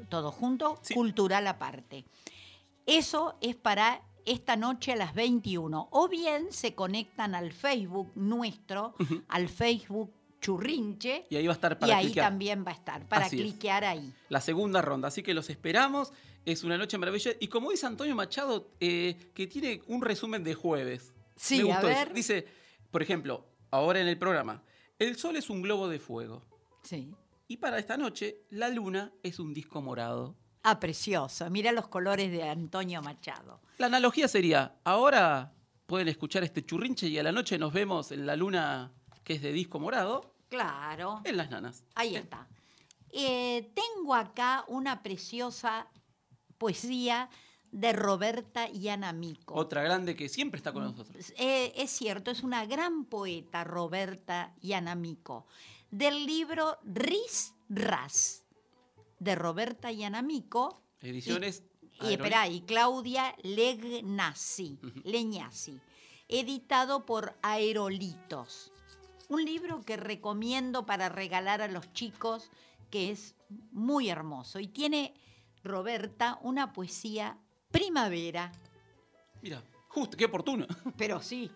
[0.08, 0.94] todo junto, Sí.
[0.94, 2.04] cultural aparte.
[2.86, 5.88] Eso es para esta noche a las 21.
[5.90, 8.94] O bien se conectan al Facebook nuestro,
[9.28, 12.26] al Facebook Churrinche, Y ahí va a estar y para ahí cliquear.
[12.26, 13.42] también va a estar, para Así es.
[13.42, 14.12] cliquear ahí.
[14.28, 15.08] la segunda ronda.
[15.08, 16.12] Así que los esperamos.
[16.44, 17.36] Es una noche maravillosa.
[17.40, 21.14] Y como dice Antonio Machado, eh, que tiene un resumen de jueves.
[21.36, 21.86] Sí, Me a eso.
[21.86, 22.12] ver.
[22.12, 22.46] Dice,
[22.90, 24.62] por ejemplo, ahora en el programa,
[24.98, 26.42] el sol es un globo de fuego.
[26.82, 27.14] Sí.
[27.46, 30.34] Y para esta noche, la luna es un disco morado.
[30.64, 31.48] Ah, precioso.
[31.50, 33.60] Mira los colores de Antonio Machado.
[33.78, 35.52] La analogía sería, ahora
[35.86, 39.42] pueden escuchar este churrinche y a la noche nos vemos en la luna que es
[39.42, 41.22] de disco morado, Claro.
[41.24, 41.82] en las nanas.
[41.94, 42.46] Ahí está.
[43.10, 45.86] Eh, tengo acá una preciosa
[46.58, 47.30] poesía
[47.70, 49.54] de Roberta Yanamico.
[49.54, 51.32] Otra grande que siempre está con nosotros.
[51.38, 55.46] Eh, es cierto, es una gran poeta, Roberta Yanamico,
[55.90, 58.44] del libro Ris Ras,
[59.20, 60.82] de Roberta Yanamico.
[61.00, 61.64] Ediciones.
[62.02, 65.80] Y, espera, y Claudia Legnassi, Legnassi,
[66.28, 68.70] editado por Aerolitos.
[69.32, 72.50] Un libro que recomiendo para regalar a los chicos,
[72.90, 73.34] que es
[73.70, 74.60] muy hermoso.
[74.60, 75.14] Y tiene,
[75.64, 77.38] Roberta, una poesía
[77.70, 78.52] primavera,
[79.40, 80.66] Mira, justo, qué oportuno.
[80.98, 81.50] pero sí,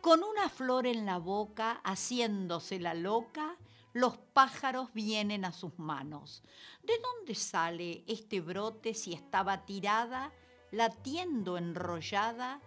[0.00, 3.56] Con una flor en la boca, haciéndose la loca,
[3.92, 6.42] los pájaros vienen a sus manos.
[6.82, 10.32] ¿De dónde sale este brote si estaba tirada,
[10.72, 12.60] latiendo enrollada?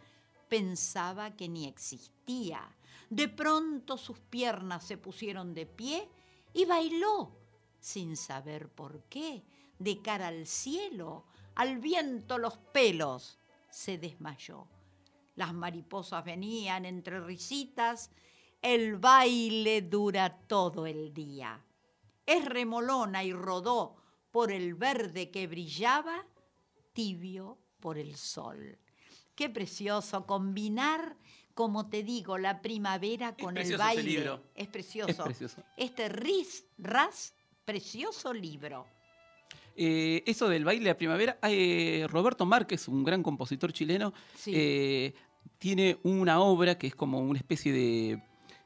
[0.48, 2.77] Pensaba que ni existía.
[3.10, 6.10] De pronto sus piernas se pusieron de pie
[6.54, 7.38] y bailó,
[7.80, 9.44] sin saber por qué,
[9.80, 13.40] de cara al cielo, al viento los pelos,
[13.70, 14.68] se desmayó.
[15.36, 18.12] Las mariposas venían entre risitas,
[18.62, 21.64] el baile dura todo el día.
[22.26, 23.98] Es remolona y rodó
[24.32, 26.26] por el verde que brillaba,
[26.94, 28.80] tibio por el sol.
[29.36, 31.16] Qué precioso combinar,
[31.58, 34.04] como te digo, la primavera Es con el baile.
[34.04, 34.44] libro.
[34.54, 35.10] Es precioso.
[35.10, 35.64] Es precioso.
[35.76, 37.34] Este ris, ras,
[37.66, 38.86] precioso libro.
[39.76, 44.52] Eh, eso del baile de primavera, eh, Roberto Márquez, un gran compositor chileno, Sí.
[44.56, 45.14] eh,
[45.58, 48.22] tiene una obra que es como una especie de,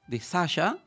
[0.08, 0.78] de saya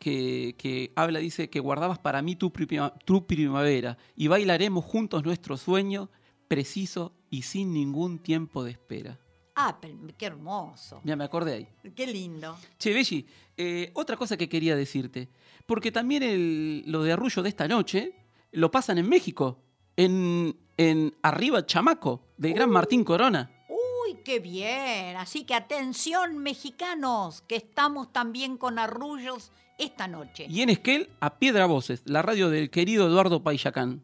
[0.00, 5.24] que, que habla, dice, que guardabas para mí tu, prima- tu primavera y bailaremos juntos
[5.24, 6.10] nuestro sueño
[6.48, 9.18] preciso y sin ningún tiempo de espera.
[9.56, 11.00] Ah, pero qué hermoso.
[11.04, 11.68] Ya me acordé ahí.
[11.94, 12.56] Qué lindo.
[12.78, 15.28] Che, Belli, eh, otra cosa que quería decirte,
[15.66, 18.12] porque también el- lo de Arrullo de esta noche
[18.52, 19.58] lo pasan en México,
[19.96, 23.50] en, en Arriba Chamaco, del gran Martín Corona.
[23.68, 25.16] Uy, qué bien.
[25.16, 30.46] Así que atención, mexicanos, que estamos también con arrullos esta noche.
[30.48, 34.02] Y en Esquel, a Piedra Voces, la radio del querido Eduardo Paillacán,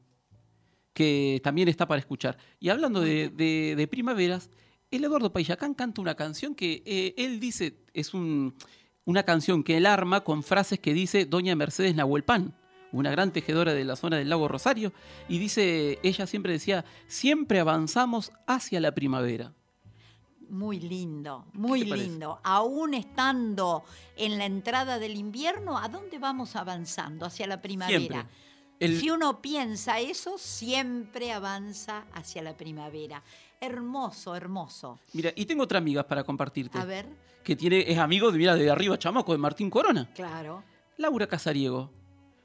[0.93, 2.39] que también está para escuchar.
[2.59, 4.51] Y hablando de, de- de primaveras,
[4.91, 8.55] el Eduardo Paillacán canta una canción que eh, él dice, es un-
[9.05, 12.55] una canción que él arma con frases que dice Doña Mercedes Nahuelpan,
[12.93, 14.93] una gran tejedora de la zona del lago Rosario,
[15.29, 19.53] y dice, ella siempre decía, siempre avanzamos hacia la primavera.
[20.49, 22.41] Muy lindo, muy lindo.
[22.43, 23.85] Aún estando
[24.17, 27.25] en la entrada del invierno, ¿a dónde vamos avanzando?
[27.25, 28.29] Hacia la primavera.
[28.81, 33.23] El- Si uno piensa eso, siempre avanza hacia la primavera.
[33.61, 34.99] Hermoso, hermoso.
[35.13, 37.07] Mira, y tengo otra amiga para compartirte, A ver,
[37.45, 40.63] que tiene, es amigo de, mira, de Arriba Chamaco, de Martín Corona, claro.
[40.97, 41.91] Laura Casariego.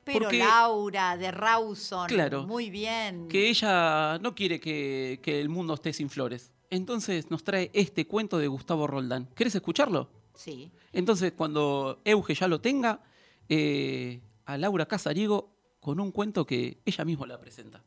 [0.03, 2.45] Pero Porque- Laura de Rawson, Claro.
[2.45, 3.27] muy bien.
[3.27, 6.51] que ella no quiere que, que el mundo esté sin flores.
[6.69, 9.27] Entonces nos trae este cuento de Gustavo Roldán.
[9.35, 10.09] ¿Querés escucharlo?
[10.35, 10.69] Sí.
[10.91, 13.01] Entonces, cuando Euge ya lo tenga,
[13.49, 15.49] eh, a Laura Casariego
[15.79, 17.83] con un cuento que ella misma la presenta.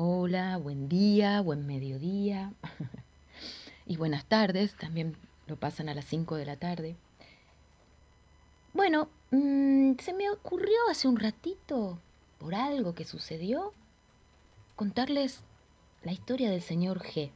[0.00, 2.52] Hola, buen día, buen mediodía
[3.86, 5.16] y buenas tardes, también
[5.48, 6.94] lo pasan a las 5 de la tarde.
[8.74, 11.98] Bueno, mm, se me ocurrió hace un ratito,
[12.38, 13.72] por algo que sucedió,
[14.76, 15.40] contarles
[16.04, 17.32] la historia del señor G,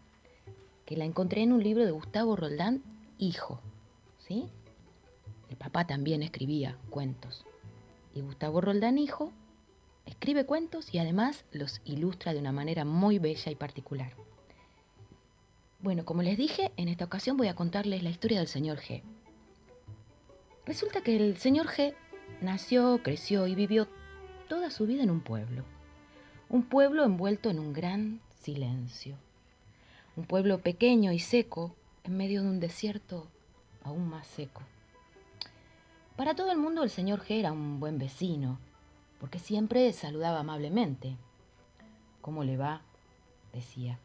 [0.87, 2.81] que la encontré en un libro de Gustavo Roldán,
[3.19, 3.59] Hijo,
[4.21, 4.47] ¿sí?
[5.51, 7.45] El papá también escribía cuentos.
[8.15, 9.33] Y Gustavo Roldán, Hijo,
[10.07, 14.13] Escribe cuentos y además los ilustra de una manera muy bella y particular.
[15.81, 19.03] Bueno, como les dije, en esta ocasión voy a contarles la historia del señor G.
[20.65, 21.95] Resulta que el señor G
[22.41, 23.89] nació, creció y vivió
[24.49, 25.65] toda su vida en un pueblo.
[26.49, 29.17] Un pueblo envuelto en un gran silencio.
[30.17, 33.27] Un pueblo pequeño y seco en medio de un desierto
[33.83, 34.63] aún más seco.
[36.17, 38.59] Para todo el mundo el señor G era un buen vecino,
[39.23, 41.17] porque siempre saludaba amablemente.
[42.21, 42.83] ¿Cómo le va?
[43.53, 44.01] decía.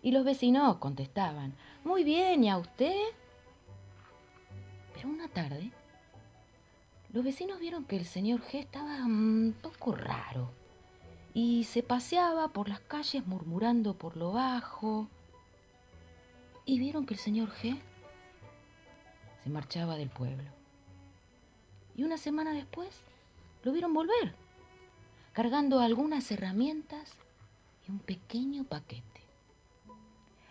[0.00, 2.94] Y los vecinos contestaban, muy bien, ¿y a usted?
[4.94, 5.72] Pero una tarde,
[7.12, 10.52] los vecinos vieron que el señor G estaba un poco raro
[11.32, 15.08] y se paseaba por las calles murmurando por lo bajo.
[16.64, 17.76] Y vieron que el señor G
[19.42, 20.48] se marchaba del pueblo.
[21.96, 23.00] Y una semana después
[23.64, 24.43] lo vieron volver,
[25.34, 27.12] cargando algunas herramientas
[27.86, 29.02] y un pequeño paquete.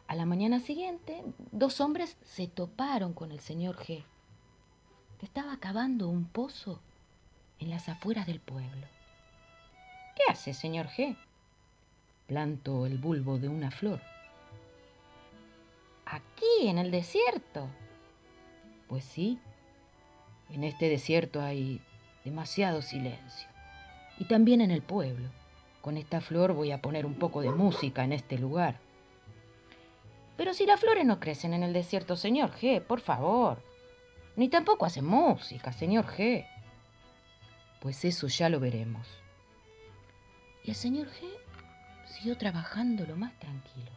[0.08, 4.04] A la mañana siguiente, dos hombres se toparon con el señor G,
[5.20, 6.82] que estaba cavando un pozo
[7.60, 8.86] en las afueras del pueblo.
[10.18, 11.16] ¿Qué hace, señor G?
[12.28, 14.02] Planto el bulbo de una flor.
[16.06, 17.70] Aquí, en el desierto.
[18.90, 19.40] Pues sí,
[20.50, 21.82] en este desierto hay
[22.26, 23.53] demasiado silencio.
[24.20, 25.30] Y también en el pueblo.
[25.82, 28.80] Con esta flor voy a poner un poco de música en este lugar.
[30.38, 33.62] Pero si las flores no crecen en el desierto, señor G, por favor.
[34.36, 36.48] Ni tampoco hacen música, señor G.
[37.82, 39.08] Pues eso ya lo veremos.
[40.64, 41.28] Y el señor G
[42.06, 43.92] siguió trabajando lo más tranquilo.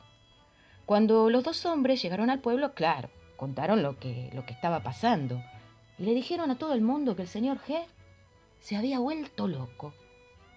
[0.85, 5.42] Cuando los dos hombres llegaron al pueblo, claro, contaron lo que, lo que estaba pasando
[5.98, 7.85] y le dijeron a todo el mundo que el señor G
[8.61, 9.94] se había vuelto loco.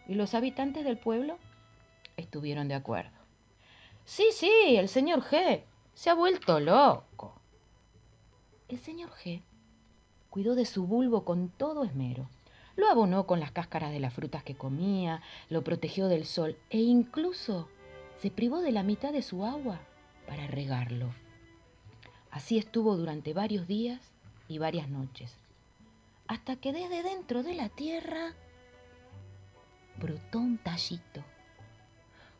[0.09, 1.37] Y los habitantes del pueblo
[2.17, 3.15] estuvieron de acuerdo.
[4.05, 5.61] Sí, sí, el señor G
[5.93, 7.39] se ha vuelto loco.
[8.67, 9.43] El señor G
[10.31, 12.27] cuidó de su bulbo con todo esmero.
[12.75, 16.79] Lo abonó con las cáscaras de las frutas que comía, lo protegió del sol e
[16.79, 17.69] incluso
[18.17, 19.79] se privó de la mitad de su agua
[20.27, 21.13] para regarlo.
[22.31, 24.01] Así estuvo durante varios días
[24.47, 25.35] y varias noches,
[26.25, 28.33] hasta que desde dentro de la tierra
[29.99, 31.23] brotó un tallito.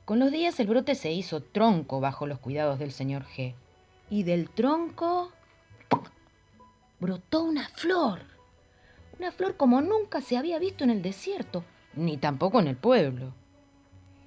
[0.05, 3.53] Con los días el brote se hizo tronco bajo los cuidados del señor G.
[4.09, 5.31] Y del tronco
[6.99, 8.21] brotó una flor.
[9.19, 13.33] Una flor como nunca se había visto en el desierto, ni tampoco en el pueblo.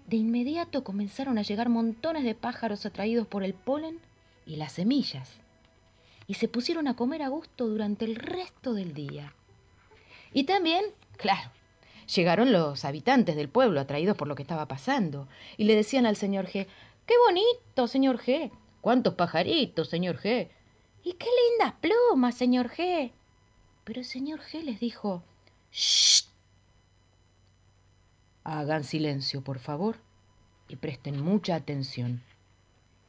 [0.06, 3.98] De inmediato comenzaron a llegar montones de pájaros atraídos por el polen
[4.44, 5.30] y las semillas,
[6.26, 9.32] y se pusieron a comer a gusto durante el resto del día.
[10.34, 10.84] Y también,
[11.16, 11.50] claro,
[12.14, 16.16] llegaron los habitantes del pueblo atraídos por lo que estaba pasando, y le decían al
[16.16, 16.66] señor G,
[17.06, 18.50] ¡Qué bonito, señor G!
[18.80, 20.48] ¡Cuántos pajaritos, señor G!
[21.04, 23.12] ¡Y qué lindas plumas, señor G!
[23.84, 25.22] Pero el señor G les dijo,
[25.72, 26.24] ¡Shh!
[28.44, 29.96] Hagan silencio, por favor,
[30.68, 32.22] y presten mucha atención.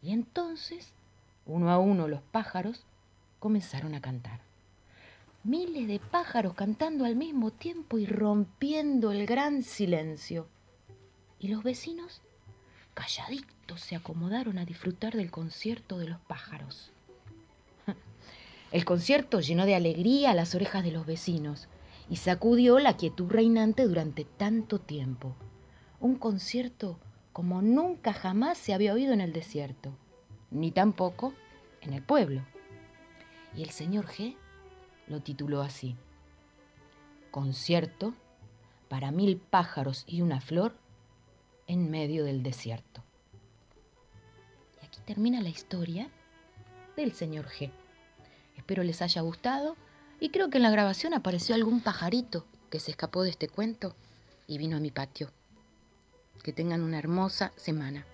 [0.01, 0.91] Y entonces,
[1.45, 2.83] uno a uno los pájaros
[3.39, 4.41] comenzaron a cantar.
[5.45, 10.47] Miles de pájaros cantando al mismo tiempo y rompiendo el gran silencio.
[11.37, 12.21] Y los vecinos,
[12.93, 16.93] calladitos, se acomodaron a disfrutar del concierto de los pájaros.
[18.71, 21.67] El concierto llenó de alegría las orejas de los vecinos
[22.09, 25.35] y sacudió la quietud reinante durante tanto tiempo.
[25.99, 26.99] Un concierto
[27.33, 29.91] como nunca jamás se había oído en el desierto,
[30.51, 31.33] ni tampoco
[31.81, 32.45] en el pueblo.
[33.57, 34.37] Y el señor G
[35.13, 35.95] lo tituló así,
[37.29, 38.15] Concierto
[38.89, 40.75] para mil pájaros y una flor
[41.67, 43.03] en medio del desierto.
[44.81, 46.09] Y aquí termina la historia
[46.95, 47.71] del señor G.
[48.57, 49.75] Espero les haya gustado
[50.19, 53.95] y creo que en la grabación apareció algún pajarito que se escapó de este cuento
[54.47, 55.29] y vino a mi patio.
[56.43, 58.05] Que tengan una hermosa semana.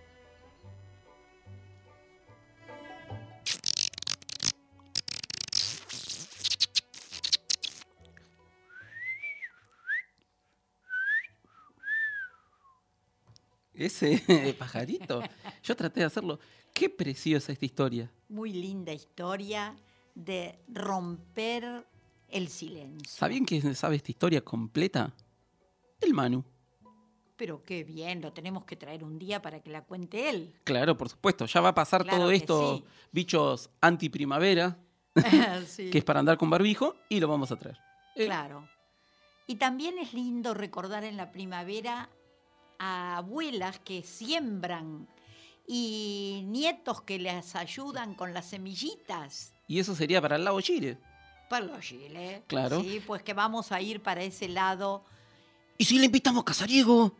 [13.79, 15.21] Ese pajarito.
[15.63, 16.39] Yo traté de hacerlo.
[16.73, 18.11] Qué preciosa esta historia.
[18.27, 19.75] Muy linda historia
[20.15, 21.85] de romper
[22.27, 23.07] el silencio.
[23.09, 25.13] ¿Sabían quién sabe esta historia completa?
[26.01, 26.43] El Manu.
[27.37, 30.53] Pero qué bien, lo tenemos que traer un día para que la cuente él.
[30.65, 31.45] Claro, por supuesto.
[31.45, 32.83] Ya va a pasar Claro todo esto, sí.
[33.13, 34.77] bichos anti-primavera,
[35.65, 35.89] Sí.
[35.89, 37.77] que es para andar con barbijo, y lo vamos a traer.
[38.17, 38.67] Eh, Claro.
[39.47, 42.09] Y también es lindo recordar en la primavera
[42.79, 45.07] a abuelas que siembran
[45.67, 49.53] y nietos que les ayudan con las semillitas.
[49.67, 50.97] Y eso sería para el lago Chile.
[51.49, 52.41] Para los chiles.
[52.47, 52.81] Claro.
[52.81, 55.03] Sí, pues que vamos a ir para ese lado.
[55.77, 57.13] ¿Y si le invitamos a Casariego?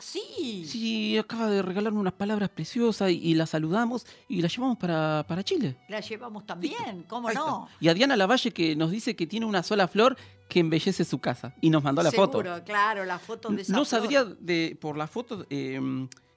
[0.00, 0.64] Sí.
[0.66, 5.24] Sí, acaba de regalarme unas palabras preciosas y, y la saludamos y la llevamos para,
[5.28, 5.76] para Chile.
[5.88, 7.64] La llevamos también, ¿cómo Ahí no?
[7.68, 7.76] está.
[7.84, 10.16] Y a Diana Lavalle que nos dice que tiene una sola flor
[10.48, 11.54] que embellece su casa.
[11.60, 12.64] Y nos mandó la Seguro, foto.
[12.64, 13.86] claro, la foto de esa No flor.
[13.86, 15.80] sabría de, por la foto eh,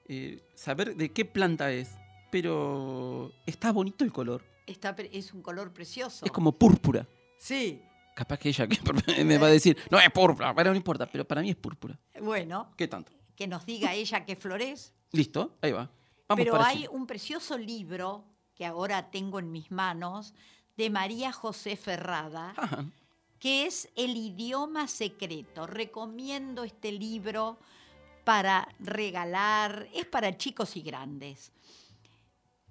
[0.07, 1.89] eh, saber de qué planta es,
[2.31, 4.43] pero está bonito el color.
[4.67, 6.25] Está es un color precioso.
[6.25, 7.07] Es como púrpura.
[7.37, 7.81] Sí.
[8.15, 8.67] Capaz que ella
[9.25, 11.97] me va a decir, no es púrpura, pero no importa, pero para mí es púrpura.
[12.21, 13.11] Bueno, ¿Qué tanto?
[13.35, 14.93] Que nos diga ella qué flor es.
[15.11, 15.89] Listo, ahí va.
[16.27, 18.23] Vamos Pero hay un precioso libro
[18.55, 20.33] que ahora tengo en mis manos
[20.77, 22.85] de María José Ferrada, Ajá.
[23.39, 25.67] que es El idioma secreto.
[25.67, 27.57] Recomiendo este libro
[28.23, 31.51] para regalar, es para chicos y grandes.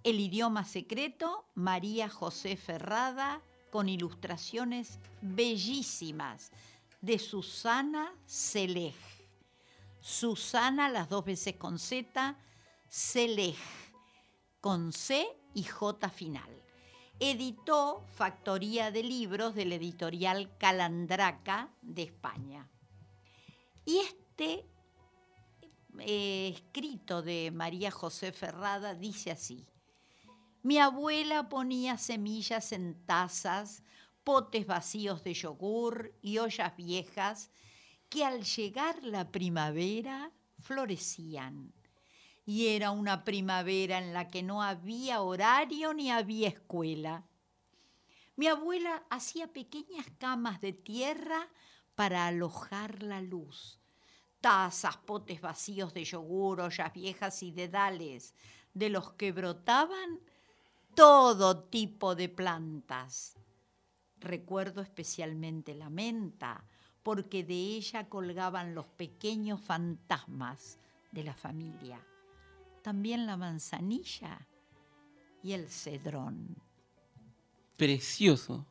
[0.02, 6.50] El idioma secreto, María José Ferrada, con ilustraciones bellísimas
[7.00, 8.94] de Susana Selej.
[10.02, 12.36] Susana, las dos veces con Z,
[12.88, 13.56] Selej,
[14.60, 16.50] con C y J final.
[17.20, 22.68] Editó Factoría de Libros de la editorial Calandraca de España.
[23.84, 24.66] Y este
[26.00, 29.68] eh, escrito de María José Ferrada dice así.
[30.64, 33.84] Mi abuela ponía semillas en tazas,
[34.24, 37.50] potes vacíos de yogur y ollas viejas
[38.12, 41.72] que al llegar la primavera florecían.
[42.44, 47.24] y era una primavera en la que no había horario ni había escuela.
[48.36, 51.48] Mi abuela hacía pequeñas camas de tierra
[51.94, 53.78] para alojar la luz.
[54.42, 58.34] Tazas, potes vacíos de yogur, ollas viejas y dedales,
[58.74, 60.20] de los que brotaban
[60.94, 63.38] todo tipo de plantas.
[64.18, 66.66] Recuerdo especialmente la menta,
[67.02, 70.78] porque de ella colgaban los pequeños fantasmas
[71.10, 72.00] de la familia.
[72.82, 74.46] También la manzanilla
[75.42, 76.56] y el cedrón.
[77.76, 78.66] Precioso.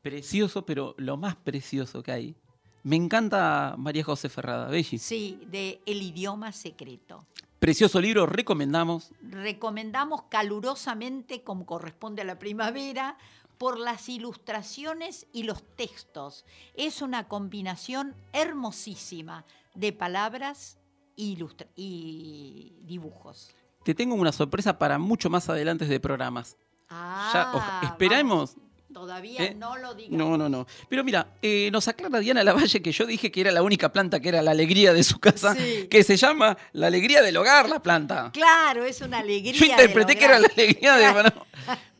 [0.00, 2.36] Precioso, pero lo más precioso que hay.
[2.84, 4.98] Me encanta María José Ferrada, Belli.
[4.98, 7.26] Sí, de El idioma secreto.
[7.58, 9.10] Precioso libro, recomendamos.
[9.20, 13.18] Recomendamos calurosamente, como corresponde a la primavera,
[13.58, 16.44] por las ilustraciones y los textos.
[16.74, 19.44] Es una combinación hermosísima
[19.74, 20.78] de palabras
[21.16, 23.50] y, dibujos.
[23.84, 26.56] Te tengo una sorpresa para mucho más adelante de programas.
[26.90, 28.54] Ya, Ah, esperemos.
[28.54, 28.68] vamos.
[28.92, 29.54] Todavía ¿Eh?
[29.54, 30.12] no lo digas.
[30.12, 30.66] No, no, no.
[30.88, 34.18] Pero mira, eh, nos aclara Diana Lavalle que yo dije que era la única planta
[34.18, 35.86] que era la alegría de su casa, Sí.
[35.90, 38.30] que se llama la alegría del hogar, la planta.
[38.32, 39.52] Claro, es una alegría.
[39.52, 41.12] Yo interpreté que era la alegría de...
[41.12, 41.30] Bueno,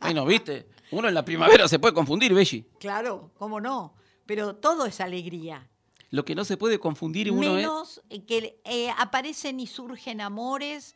[0.01, 2.65] bueno, viste, uno en la primavera se puede confundir, Belli.
[2.79, 3.93] Claro, cómo no.
[4.25, 5.67] Pero todo es alegría.
[6.11, 7.53] Lo que no se puede confundir uno es...
[7.53, 10.95] Menos eh, que eh, aparecen y surgen amores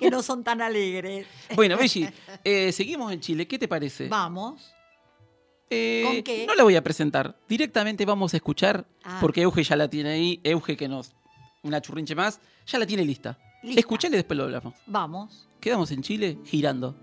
[0.00, 1.26] que no son tan alegres.
[1.54, 2.08] Bueno, Belli,
[2.44, 4.08] eh, seguimos en Chile, ¿qué te parece?
[4.08, 4.72] Vamos.
[5.68, 6.46] Eh, ¿Con qué?
[6.46, 7.36] No la voy a presentar.
[7.48, 9.18] Directamente vamos a escuchar, Ah.
[9.20, 10.40] porque Euge ya la tiene ahí.
[10.44, 11.12] Euge, que nos.
[11.62, 13.38] Una churrinche más, ya la tiene lista.
[13.62, 13.80] Lista.
[13.80, 14.74] Escuchale y después lo hablamos.
[14.86, 15.48] Vamos.
[15.60, 16.94] Quedamos en Chile girando.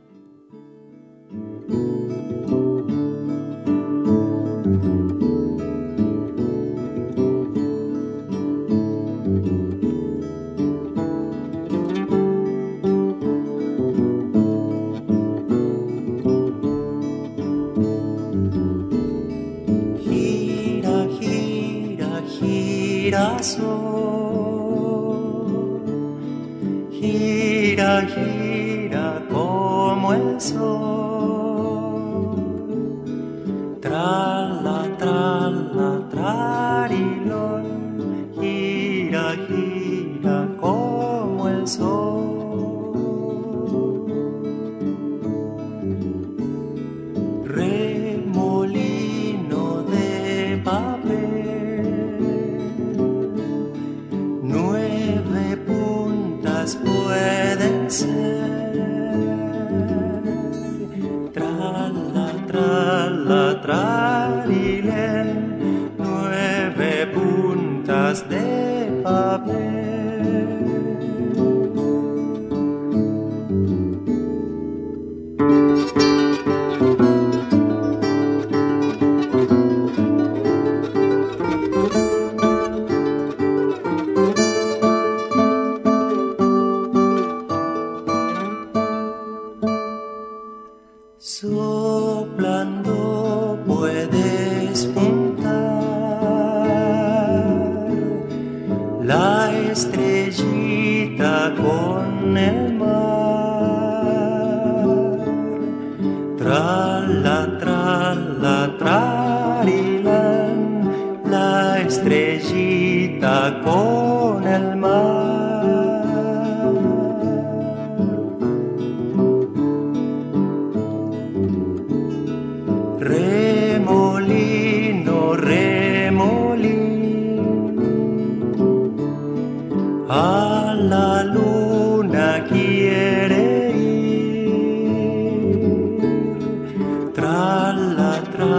[26.92, 31.11] Gira, gira como el sol.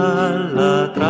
[0.03, 1.02] la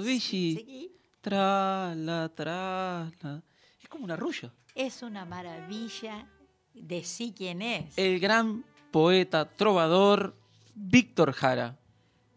[0.00, 0.20] Belli.
[0.20, 0.92] Seguí.
[1.20, 3.42] Trala, trala.
[3.80, 4.50] Es como un arrullo.
[4.74, 6.26] Es una maravilla.
[6.74, 7.96] Decí quién es.
[7.96, 10.34] El gran poeta, trovador,
[10.74, 11.78] Víctor Jara.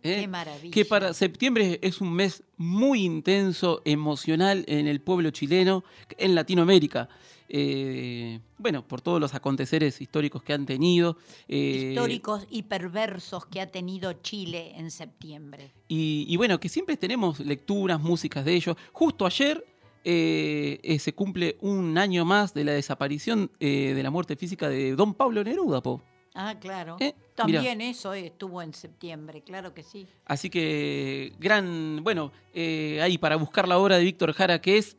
[0.03, 0.21] ¿eh?
[0.21, 0.73] Qué maravilla.
[0.73, 5.83] Que para septiembre es un mes muy intenso, emocional en el pueblo chileno,
[6.17, 7.09] en Latinoamérica.
[7.47, 11.17] Eh, bueno, por todos los aconteceres históricos que han tenido.
[11.47, 15.71] eh, Históricos y perversos que ha tenido Chile en septiembre.
[15.87, 18.75] Y, y bueno, que siempre tenemos lecturas, músicas de ellos.
[18.91, 19.63] Justo ayer
[20.03, 25.13] eh, se cumple un año más de la desaparición de la muerte física de don
[25.13, 26.01] Pablo Neruda, po.
[26.37, 26.97] Ah, claro.
[26.99, 30.05] Eh, También eso estuvo en septiembre, claro que sí.
[30.25, 34.97] Así que, gran, bueno, eh, ahí para buscar la obra de Víctor Jara, que es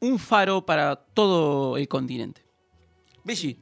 [0.00, 2.44] un faro para todo el continente.
[3.24, 3.58] Belli,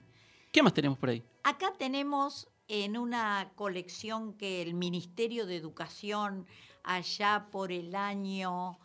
[0.51, 1.23] ¿qué más tenemos por ahí?
[1.43, 6.47] Acá tenemos en una colección que el Ministerio de Educación
[6.85, 8.79] allá por el año,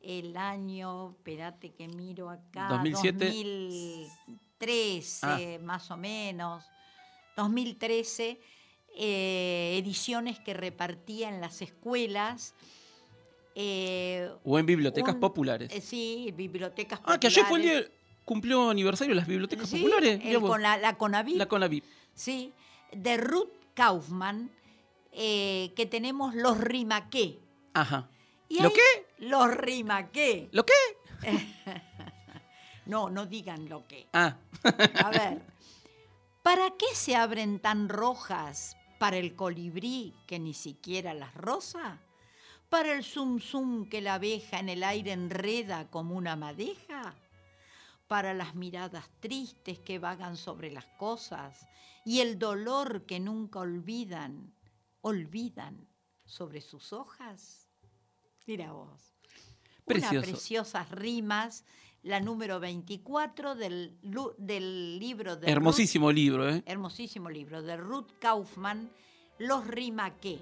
[0.00, 3.26] el año, espérate que miro acá, 2007.
[3.26, 6.64] 2013 más o menos,
[7.36, 8.40] 2013,
[8.96, 12.54] eh, ediciones que repartía en las escuelas.
[13.62, 15.70] Eh, O en bibliotecas un- populares.
[15.72, 17.88] eh, sí, bibliotecas ah, que ayer fue el populares.
[17.90, 20.20] día, cumplió aniversario las bibliotecas Sí, populares.
[20.24, 21.36] el con la, la Conavip.
[21.36, 21.84] La Conavip.
[22.14, 22.52] Sí,
[22.92, 24.50] de Ruth Kaufman,
[25.12, 27.38] eh, que tenemos Los Rimaqué.
[27.74, 28.08] Ajá.
[28.48, 28.80] Y ¿Lo qué?
[29.18, 30.48] Los Rimaqué.
[30.52, 30.72] ¿Lo qué?
[32.86, 34.08] No, no digan lo que.
[34.12, 34.36] Ah,
[35.04, 35.42] A ver,
[36.42, 42.00] ¿para qué se abren tan rojas para el colibrí que ni siquiera las rosa?
[42.70, 47.14] ¿Para el zum zum que la abeja en el aire enreda como una madeja?
[48.06, 51.66] ¿Para las miradas tristes que vagan sobre las cosas
[52.04, 54.54] y el dolor que nunca olvidan,
[55.00, 55.88] olvidan
[56.24, 57.68] sobre sus hojas?
[58.46, 59.14] Mira vos.
[59.84, 60.14] Precioso.
[60.16, 61.64] Unas preciosas rimas,
[62.02, 66.62] la número 24 del, libro de Ruth- hermosísimo libro, ¿eh?
[66.66, 68.90] hermosísimo libro de Ruth Kaufman,
[69.38, 70.38] Los Rimaqué.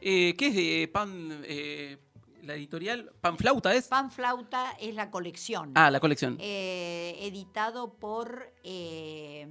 [0.00, 1.98] Eh, ¿Qué es de Pan, eh,
[2.42, 3.10] la editorial?
[3.20, 3.88] ¿Panflauta es?
[3.88, 6.36] Pan Flauta es la colección, Ah, la colección.
[6.40, 9.46] eh, editado por eh,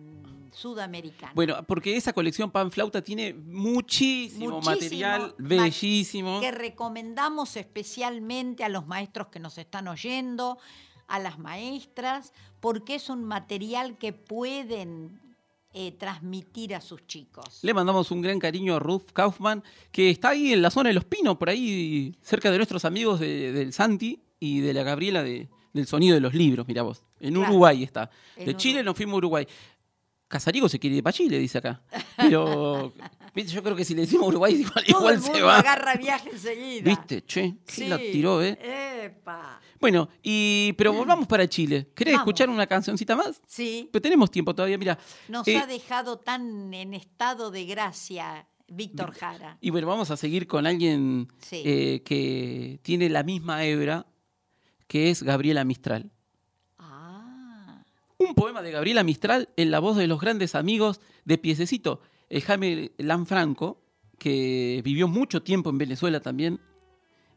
[0.53, 1.33] Sudamericano.
[1.35, 6.39] Bueno, porque esa colección Panflauta tiene muchísimo, Muchísimo material ma- bellísimo.
[6.39, 10.57] que recomendamos especialmente a los maestros que nos están oyendo,
[11.07, 15.19] a las maestras, porque es un material que pueden
[15.73, 17.59] eh, transmitir a sus chicos.
[17.61, 20.93] Le mandamos un gran cariño a Ruth Kaufman, que está ahí en la zona de
[20.95, 25.21] Los Pinos, por ahí cerca de nuestros amigos de- del Santi y de la Gabriela
[25.23, 27.03] de- del Sonido de los Libros, mira vos.
[27.19, 27.49] En Claro.
[27.51, 28.09] Uruguay está.
[28.35, 28.85] En De Chile Uruguay.
[28.85, 29.47] nos fuimos a Uruguay.
[30.27, 31.81] Casarigo se quiere ir para Chile, dice acá.
[32.17, 32.93] Pero
[33.35, 35.59] yo creo que si le decimos Uruguay, igual, Todo igual el se mundo va.
[35.59, 36.83] agarra viaje enseguida.
[36.83, 37.23] ¿Viste?
[37.25, 37.87] Che, Sí.
[37.87, 38.57] la tiró, ¿eh?
[39.05, 39.61] Epa.
[39.79, 41.91] Bueno, y pero volvamos para Chile.
[41.95, 42.23] ¿Querés Vamos.
[42.27, 43.41] escuchar una cancioncita más?
[43.45, 44.97] Sí, Pero tenemos tiempo todavía, mira.
[45.29, 49.57] nos Eh, ha dejado tan en estado de gracia Víctor Jara.
[49.61, 51.61] Y bueno, vamos a seguir con alguien Sí.
[51.63, 54.07] eh, que tiene la misma hebra,
[54.87, 56.11] que es Gabriela Mistral.
[58.19, 62.41] Un poema de Gabriela Mistral en la voz de los grandes amigos de Piececito, el
[62.41, 63.81] Jaime Lanfranco,
[64.17, 66.59] que vivió mucho tiempo en Venezuela también.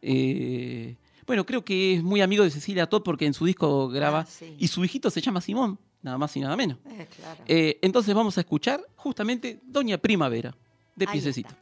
[0.00, 4.20] Eh, bueno, creo que es muy amigo de Cecilia Todd porque en su disco graba.
[4.20, 4.56] Ah, sí.
[4.58, 6.78] Y su hijito se llama Simón, nada más y nada menos.
[6.86, 7.44] eh, claro.
[7.46, 10.56] Eh, entonces vamos a escuchar justamente Doña Primavera,
[10.96, 11.54] de Piececito.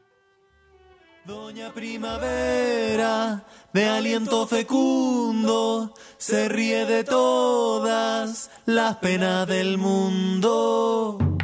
[1.28, 11.37] Doña Primavera, de aliento fecundo, se ríe de todas las penas del mundo.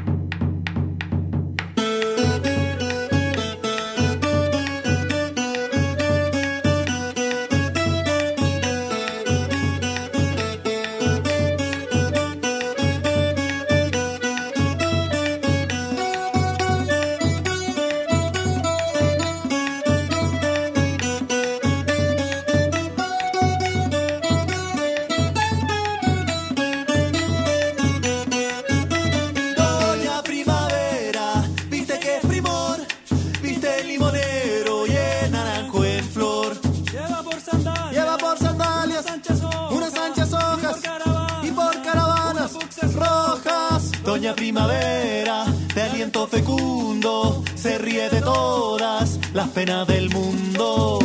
[44.44, 50.98] Primavera, de aliento fecundo, se ríe de todas las penas del mundo.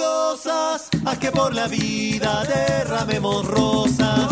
[0.00, 4.29] Manos gloriosas, haz que por la vida derramemos rosas.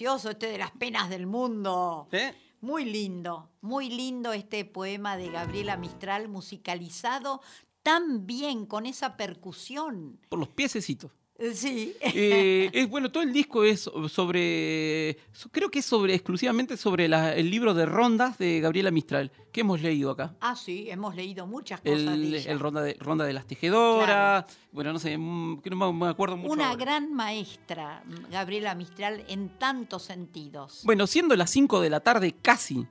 [0.00, 2.08] Precioso este de las penas del mundo.
[2.10, 2.32] ¿Eh?
[2.62, 7.42] Muy lindo, muy lindo este poema de Gabriela Mistral musicalizado
[7.82, 10.18] tan bien con esa percusión.
[10.30, 11.10] Por los piececitos.
[11.54, 11.94] Sí.
[12.02, 15.16] Eh, es bueno, todo el disco es sobre.
[15.32, 19.30] so- Creo que es sobre exclusivamente sobre la- el libro de rondas de Gabriela Mistral,
[19.52, 20.34] que hemos leído acá.
[20.40, 22.52] Ah, sí, hemos leído muchas cosas El, de ella.
[22.52, 24.44] el ronda, de, ronda de las tejedoras.
[24.72, 26.52] Bueno, no sé, mm, no me- me acuerdo mucho.
[26.52, 26.84] Una ahora.
[26.84, 30.82] gran maestra, Gabriela Mistral, en tantos sentidos.
[30.84, 32.86] Bueno, siendo las 5 de la tarde casi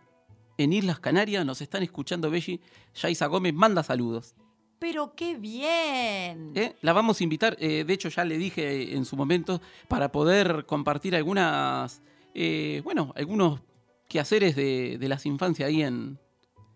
[0.57, 2.59] en Islas Canarias, nos están escuchando Belli.
[2.95, 4.33] Yaisa Gómez manda saludos.
[4.79, 6.53] Pero qué bien.
[6.55, 6.75] ¿eh?
[6.81, 10.65] La vamos a invitar, eh, de hecho ya le dije en su momento, para poder
[10.65, 12.01] compartir algunas,
[12.33, 13.59] eh, bueno, algunos
[14.07, 16.17] quehaceres de, de las infancias ahí en...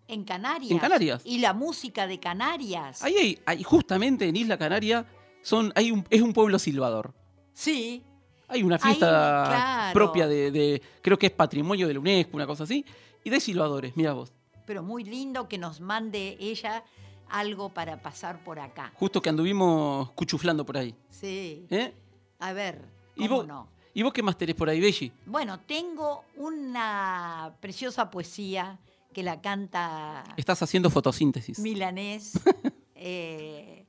[0.06, 0.70] En Canarias.
[0.70, 1.22] En Canarias.
[1.24, 3.02] Y la música de Canarias.
[3.02, 5.06] Ahí hay, justamente en Isla Canaria,
[5.40, 7.14] son, hay un, es un pueblo silbador.
[7.54, 8.02] Sí.
[8.48, 9.94] Hay una Ahí, fiesta claro.
[9.94, 12.84] propia de, de- creo que es patrimonio de la UNESCO, una cosa así,
[13.24, 14.34] y de silbadores, mira vos.
[14.66, 16.84] Pero muy lindo que nos mande ella
[17.28, 18.92] algo para pasar por acá.
[18.96, 20.94] Justo que anduvimos cuchuflando por ahí.
[21.10, 21.66] Sí.
[21.70, 21.92] ¿eh?
[22.38, 22.84] A ver,
[23.16, 23.68] ¿Y ¿cómo vos, no?
[23.92, 25.12] ¿Y vos qué más tenés por ahí, Belli?
[25.26, 28.78] Bueno, tengo una preciosa poesía
[29.12, 31.60] que la canta Estás haciendo fotosíntesis.
[31.60, 32.32] milanés,
[32.96, 33.86] eh,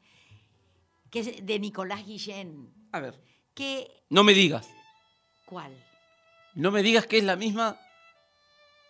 [1.10, 2.72] que es de Nicolás Guillén.
[2.92, 3.20] A ver.
[3.56, 4.70] Que, No me digas.
[5.46, 5.72] ¿Cuál?
[6.54, 7.78] No me digas que es la misma.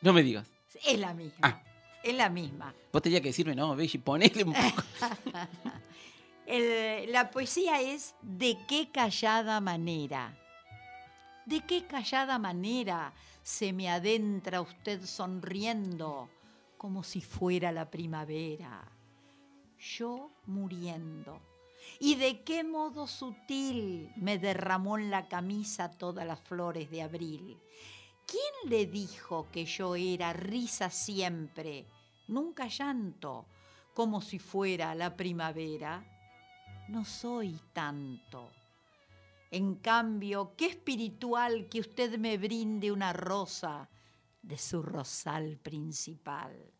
[0.02, 0.48] No me digas.
[0.86, 1.38] Es la misma.
[1.42, 1.62] Ah.
[2.06, 2.72] Es la misma.
[2.94, 4.84] Vos tenías que decirme, no, Belli, ponele un poco.
[6.46, 10.38] El- la poesía es de qué callada manera.
[11.48, 16.30] De qué callada manera se me adentra usted sonriendo
[16.78, 18.88] como si fuera la primavera.
[19.80, 21.42] Yo muriendo.
[22.00, 27.58] Y de qué modo sutil me derramó en la camisa todas las flores de abril.
[28.28, 31.86] ¿Quién le dijo que yo era risa siempre,
[32.28, 33.48] nunca llanto,
[33.94, 36.04] como si fuera la primavera?
[36.90, 38.52] No soy tanto.
[39.52, 43.90] En cambio, qué espiritual que usted me brinde una rosa
[44.42, 46.74] de su rosal principal.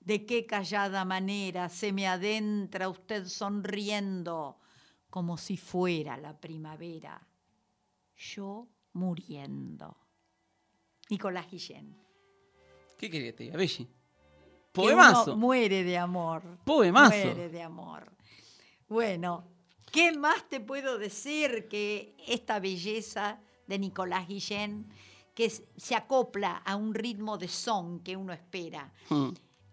[0.00, 4.58] De qué callada manera se me adentra usted sonriendo
[5.10, 7.20] como si fuera la primavera.
[8.16, 9.96] Yo muriendo.
[11.10, 11.96] Nicolás Guillén.
[12.96, 14.01] ¿Qué querés que te
[14.72, 15.24] Que Poemazo.
[15.32, 16.42] uno muere de amor.
[16.64, 17.14] Poemazo.
[17.14, 18.10] Muere de amor.
[18.88, 19.44] Bueno,
[19.90, 24.86] ¿qué más te puedo decir que esta belleza de Nicolás Guillén
[25.34, 28.92] que se acopla a un ritmo de son que uno espera?
[29.10, 29.28] Mm.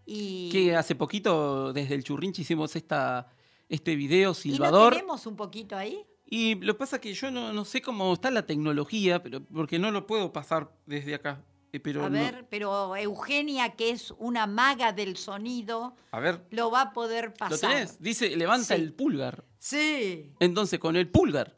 [0.06, 3.28] Y, Que hace poquito, desde el Churrinchi, hicimos esta,
[3.70, 4.94] este video ¿y no silbador.
[4.96, 6.04] tenemos un poquito ahí?
[6.26, 9.42] Y lo que pasa es que yo no, no sé cómo está la tecnología, pero
[9.44, 11.42] porque no lo puedo pasar desde acá.
[11.72, 16.46] Eh, Pero a no- ver, pero Eugenia, que es una maga del sonido, a ver,
[16.50, 17.52] lo va a poder pasar.
[17.52, 18.02] ¿lo tenés?
[18.02, 18.82] Dice, levanta Sí.
[18.82, 19.44] el pulgar.
[19.60, 20.34] Sí.
[20.40, 21.56] Entonces, con el pulgar.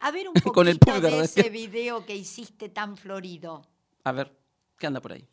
[0.00, 3.62] A ver un poquito Con el pulgar, de ese video que hiciste tan florido.
[4.02, 4.36] A ver,
[4.76, 5.26] ¿qué anda por ahí?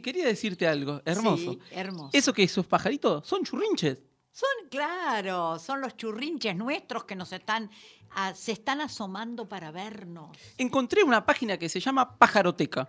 [0.00, 1.52] Quería decirte algo, hermoso.
[1.52, 2.10] Sí, hermoso.
[2.12, 3.98] Eso que esos pajaritos son churrinches.
[4.30, 7.70] Son, claro, son los churrinches nuestros que nos están,
[8.34, 10.36] se están asomando para vernos.
[10.56, 12.88] Encontré una página que se llama Pajaroteca.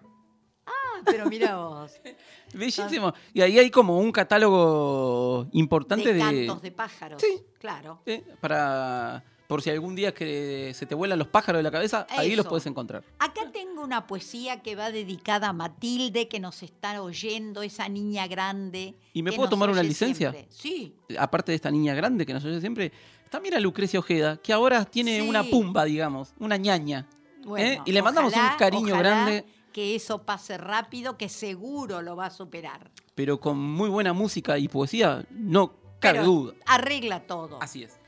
[0.66, 1.92] Ah, pero mira vos.
[2.54, 3.14] Bellísimo.
[3.34, 6.20] Y ahí hay como un catálogo importante de de.
[6.20, 7.22] cantos de pájaros.
[7.22, 7.42] Sí.
[7.60, 8.02] Claro.
[8.06, 9.24] eh, para.
[9.48, 12.46] Por si algún día que se te vuelan los pájaros de la cabeza, ahí los
[12.46, 12.50] Eso.
[12.50, 13.04] puedes encontrar.
[13.20, 18.26] Acá tengo una poesía que va dedicada a Matilde, que nos está oyendo, esa niña
[18.28, 18.96] grande.
[19.14, 20.32] ¿Y me puedo tomar una licencia?
[20.32, 20.52] siempre.
[20.56, 20.96] Sí.
[21.20, 22.92] Aparte de esta niña grande que nos oye siempre,
[23.30, 25.28] también a Lucrecia Ojeda, que ahora tiene Sí.
[25.28, 27.08] una pumba, digamos, una ñaña.
[27.44, 27.82] Bueno, ¿eh?
[27.86, 32.30] Y le mandamos un cariño grande, Que eso pase rápido, que seguro lo va a
[32.30, 32.92] superar.
[33.16, 36.54] pero con muy buena música y poesía, no cabe Pero duda.
[36.66, 37.62] Arregla todo.
[37.62, 38.00] Así es.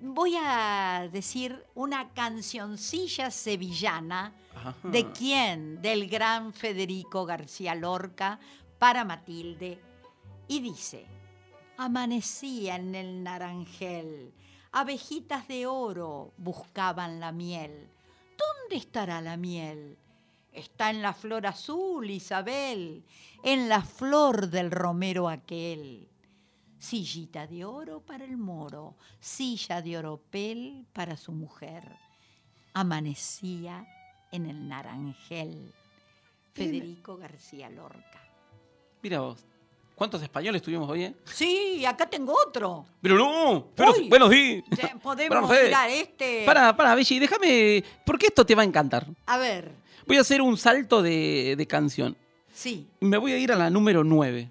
[0.00, 4.32] Voy a decir una cancioncilla sevillana.
[4.54, 4.74] Ajá.
[4.84, 5.82] ¿De quién?
[5.82, 8.40] Del gran Federico García Lorca
[8.78, 9.80] para Matilde.
[10.48, 11.06] Y dice,
[11.76, 14.32] amanecía en el naranjel,
[14.72, 17.88] abejitas de oro buscaban la miel.
[18.38, 19.98] ¿Dónde estará la miel?
[20.52, 23.04] Está en la flor azul, Isabel,
[23.42, 26.08] en la flor del romero aquel.
[26.78, 31.82] Sillita de oro para el moro, silla de oropel para su mujer.
[32.74, 33.86] Amanecía
[34.30, 35.72] en el naranjel.
[36.52, 38.20] Federico García Lorca.
[39.02, 39.44] Mira vos,
[39.94, 41.04] ¿cuántos españoles tuvimos hoy?
[41.04, 41.14] eh?
[41.24, 42.86] Sí, acá tengo otro.
[43.00, 44.08] Pero no, pero Uy.
[44.08, 44.62] bueno, sí.
[44.76, 46.44] Ya Podemos mirar este.
[46.46, 49.06] Para, para, Belli, déjame, porque esto te va a encantar.
[49.26, 49.70] A ver,
[50.06, 52.16] Voy a hacer un salto de, de canción.
[52.52, 52.86] sí.
[53.00, 54.50] Me voy a ir a la número 9,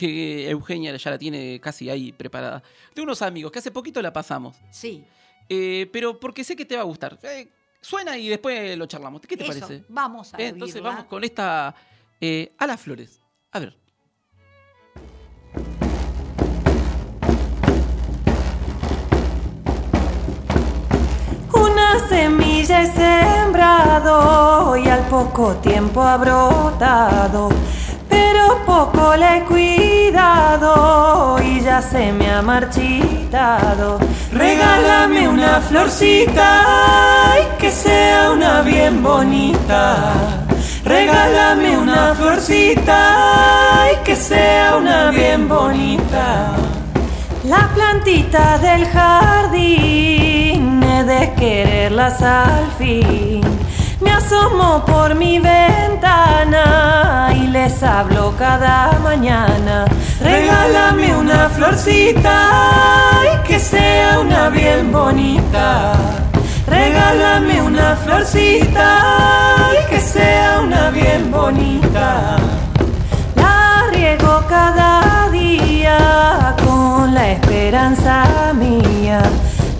[0.00, 2.62] que Eugenia ya la tiene casi ahí preparada.
[2.94, 4.56] De unos amigos que hace poquito la pasamos.
[4.70, 5.04] Sí.
[5.46, 7.18] Eh, pero porque sé que te va a gustar.
[7.22, 7.48] Eh,
[7.82, 9.20] suena y después lo charlamos.
[9.20, 9.84] ¿Qué te Eso, parece?
[9.88, 11.74] Vamos a Eh, Entonces vamos con esta
[12.18, 13.20] eh, a las flores.
[13.52, 13.76] A ver.
[21.52, 27.48] Una semilla he sembrado y al poco tiempo ha brotado,
[28.10, 33.98] pero poco la he cuidado y ya se me ha marchitado.
[34.32, 40.46] Regálame una florcita y que sea una bien bonita.
[40.84, 46.52] Regálame una florcita y que sea una bien bonita.
[47.44, 53.40] La plantita del jardín, he de quererlas al fin.
[54.00, 59.84] Me asomo por mi ventana y les hablo cada mañana.
[60.22, 62.50] Regálame una florcita
[63.32, 65.92] y que sea una bien bonita.
[66.66, 72.36] Regálame una florcita y que sea una bien bonita.
[73.36, 79.22] La riego cada día con la esperanza mía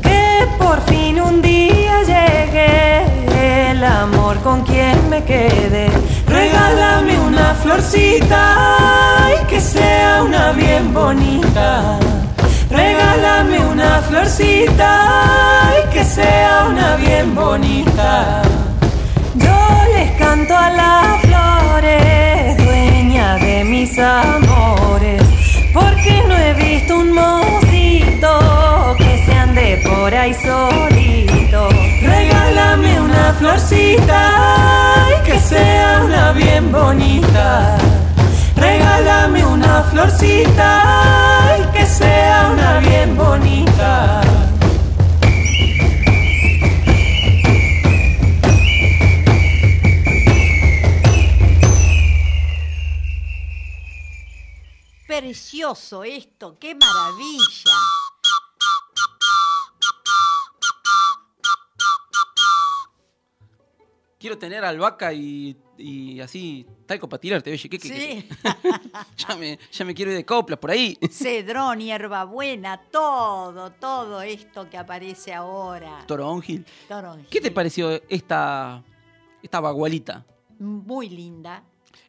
[0.02, 2.89] que por fin un día llegue
[3.80, 5.88] el amor con quien me quede.
[6.26, 11.98] Regálame una florcita y que sea una bien bonita.
[12.68, 18.42] Regálame una florcita y que sea una bien bonita.
[19.36, 19.58] Yo
[19.94, 25.22] les canto a las flores, dueña de mis amores,
[25.72, 31.89] porque no he visto un mocito que se ande por ahí solito.
[32.60, 37.78] Regálame una florcita y que sea una bien bonita.
[38.54, 44.20] Regálame una florcita y que sea una bien bonita.
[55.06, 57.99] Precioso esto, qué maravilla.
[64.20, 67.50] Quiero tener albahaca y, y así talco para tirarte.
[67.50, 68.20] Oye, ¿qué, qué, qué?
[68.20, 68.28] Sí.
[69.16, 70.94] ya, me, ya me quiero ir de coplas por ahí.
[71.10, 76.04] Cedrón, hierbabuena, todo, todo esto que aparece ahora.
[76.06, 76.66] Toronjil.
[76.86, 77.28] Toronjil.
[77.30, 78.84] ¿Qué te pareció esta,
[79.42, 80.26] esta bagualita?
[80.58, 81.62] Muy linda.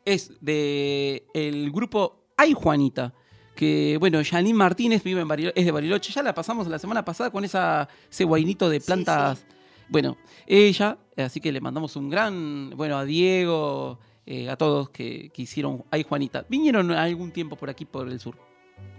[0.04, 3.14] Es de el grupo Ay Juanita.
[3.56, 6.12] Que, bueno, Janine Martínez vive en Barilo- es de Bariloche.
[6.12, 9.46] Ya la pasamos la semana pasada con esa, ese guainito de plantas.
[9.92, 10.16] Bueno,
[10.48, 15.42] ella, así que le mandamos un gran, bueno, a Diego, eh, a todos que, que
[15.42, 16.46] hicieron Ay Juanita.
[16.48, 18.38] Vinieron algún tiempo por aquí, por el sur.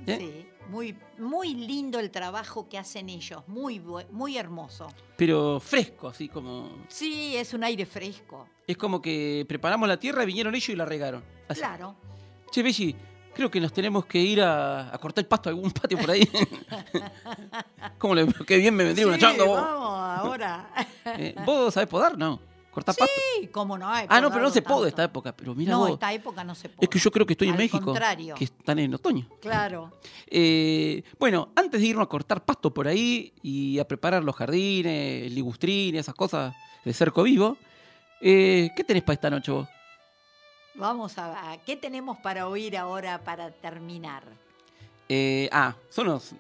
[0.07, 0.19] ¿eh?
[0.19, 3.81] Sí, muy, muy lindo el trabajo que hacen ellos, muy,
[4.11, 4.89] muy hermoso.
[5.17, 6.69] Pero fresco, así como.
[6.89, 10.85] Sí, es un aire fresco, Es como que preparamos la tierra, vinieron ellos y la
[10.85, 11.25] regaron.
[11.49, 11.61] Así.
[11.61, 11.97] claro.
[12.51, 12.95] Che, Belli,
[13.35, 16.11] creo que nos tenemos que ir a, a cortar el pasto a algún patio por
[16.11, 16.29] ahí.
[17.99, 19.61] ¿Cómo le, qué bien me vendría una changa vos.
[19.61, 20.69] vamos, ahora.
[21.05, 22.17] Eh, ¿Vos sabés podar?
[22.19, 22.41] No.
[22.71, 23.13] ¿Cortar pasto?
[23.39, 24.07] Sí, cómo no hay.
[24.09, 24.87] Ah, no, pero no se tanto.
[24.87, 25.37] esta época.
[25.37, 25.91] Pero mira No, vos.
[25.91, 26.87] esta época no se puede.
[26.87, 27.85] Es que yo creo que estoy en México.
[27.85, 28.35] contrario.
[28.35, 29.29] Que están en otoño.
[29.43, 29.93] Claro.
[30.27, 35.31] Eh, bueno, antes de irnos a cortar pasto por ahí y a preparar los jardines,
[35.31, 37.59] y esas cosas de cerco vivo,
[38.23, 39.69] eh, ¿qué tenés para esta noche vos?
[40.75, 44.23] Vamos a, a- ¿Qué tenemos para oír ahora para terminar?
[45.09, 46.35] Eh, ah, son los-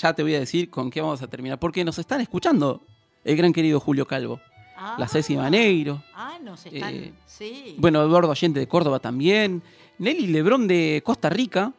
[0.00, 2.80] ya te voy a decir con qué vamos a terminar, porque nos están escuchando
[3.24, 4.40] el gran querido Julio Calvo,
[4.76, 6.94] Ah, la Ceci Maneiro, Ah, nos están.
[6.94, 7.76] Eh, sí.
[7.78, 9.62] bueno, Eduardo Allende de Córdoba también,
[9.98, 11.72] Nelly Lebrón de Costa Rica,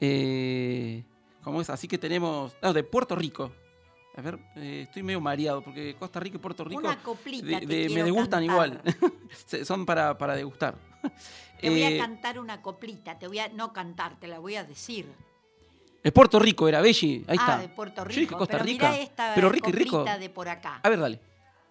[0.00, 1.02] eh,
[1.42, 1.70] ¿cómo es?
[1.70, 3.52] Así que tenemos, no, de Puerto Rico.
[4.16, 7.88] A ver, eh, estoy medio mareado porque Costa Rica y Puerto Rico Una coplita de-
[7.88, 8.68] me degustan cantar.
[8.68, 8.82] igual.
[9.64, 10.74] Son para, para degustar.
[11.60, 14.56] Te voy Eh, a cantar una coplita, te voy a no cantar, te la voy
[14.56, 15.12] a decir.
[16.02, 17.58] de Puerto Rico era Belli, ahí ah, está.
[17.58, 18.20] de Puerto Yo Rico.
[18.20, 18.90] dije Costa pero Rica.
[18.90, 20.04] mirá esta pero rico y rico.
[20.04, 20.80] de por acá.
[20.82, 21.20] A ver, dale.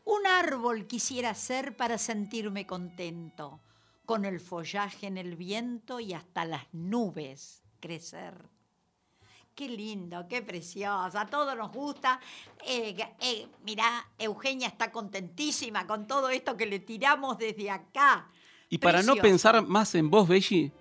[0.06, 3.60] Un árbol quisiera ser para sentirme contento,
[4.06, 8.34] con el follaje en el viento y hasta las nubes crecer.
[9.56, 12.20] Qué lindo, qué precioso, a todos nos gusta.
[12.66, 18.30] Eh, eh, mirá, Eugenia está contentísima con todo esto que le tiramos desde acá.
[18.70, 20.72] Y para no pensar más en vos, Belli,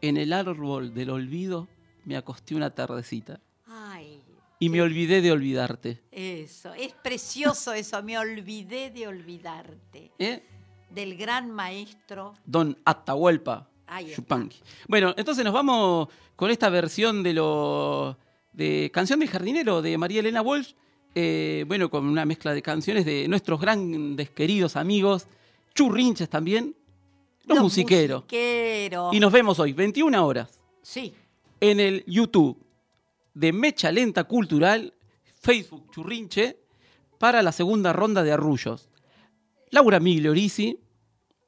[0.00, 1.68] en el árbol del olvido
[2.04, 3.40] me acosté una tardecita.
[3.66, 4.20] Ay,
[4.58, 6.02] Y me olvidé de olvidarte.
[6.10, 10.12] eso, es precioso eso, me olvidé de olvidarte.
[10.18, 10.42] ¿Eh?
[10.90, 12.34] Del gran maestro.
[12.44, 13.68] Don Atahualpa.
[14.16, 14.58] Yupanqui.
[14.88, 18.16] Bueno, entonces nos vamos con esta versión de lo
[18.52, 20.72] de Canción del Jardinero de María Elena Walsh.
[21.14, 25.26] eh, bueno, con una mezcla de canciones de nuestros grandes queridos amigos,
[25.74, 26.74] churrinches también,
[27.46, 28.22] los, musiqueros.
[28.22, 29.14] musiqueros.
[29.14, 30.60] Y nos vemos hoy, 21 horas.
[30.82, 31.14] Sí,
[31.60, 32.62] en el YouTube
[33.32, 34.94] de Mecha Lenta Cultural,
[35.40, 36.58] Facebook Churrinche,
[37.18, 38.90] para la segunda ronda de arrullos.
[39.70, 40.78] Laura Migliorisi,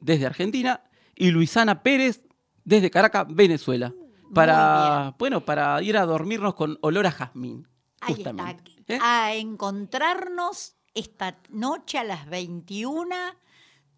[0.01, 0.83] desde Argentina,
[1.15, 2.23] y Luisana Pérez,
[2.65, 3.95] desde Caracas, Venezuela.
[4.35, 7.69] Para, bueno, para ir a dormirnos con olor a jazmín.
[8.01, 8.71] ahí Justamente.
[8.79, 8.95] está.
[8.95, 8.99] ¿Eh?
[9.01, 13.15] A encontrarnos esta noche a las 21,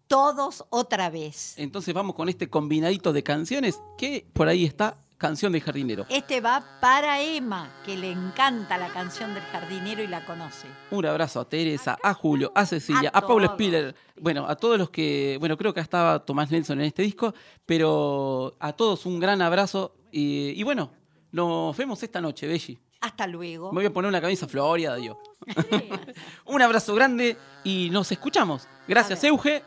[0.09, 1.53] todos otra vez.
[1.57, 6.05] Entonces vamos con este combinadito de canciones que por ahí está, Canción del Jardinero.
[6.07, 10.67] Este va para Emma, que le encanta la canción del jardinero y la conoce.
[10.91, 13.47] Un abrazo a Teresa, a Julio, a Cecilia, A a.
[13.49, 17.33] Spiller, bueno, a todos los que, bueno, creo que estaba Tomás Nelson en este disco,
[17.65, 20.89] pero a todos un gran abrazo y, y bueno,
[21.33, 22.79] nos vemos esta noche, Belli.
[23.01, 23.73] Hasta luego.
[23.73, 25.17] Me voy a poner una camisa florida, Dios.
[26.45, 27.35] un abrazo grande
[27.65, 28.69] y nos escuchamos.
[28.87, 29.63] Gracias, Euge.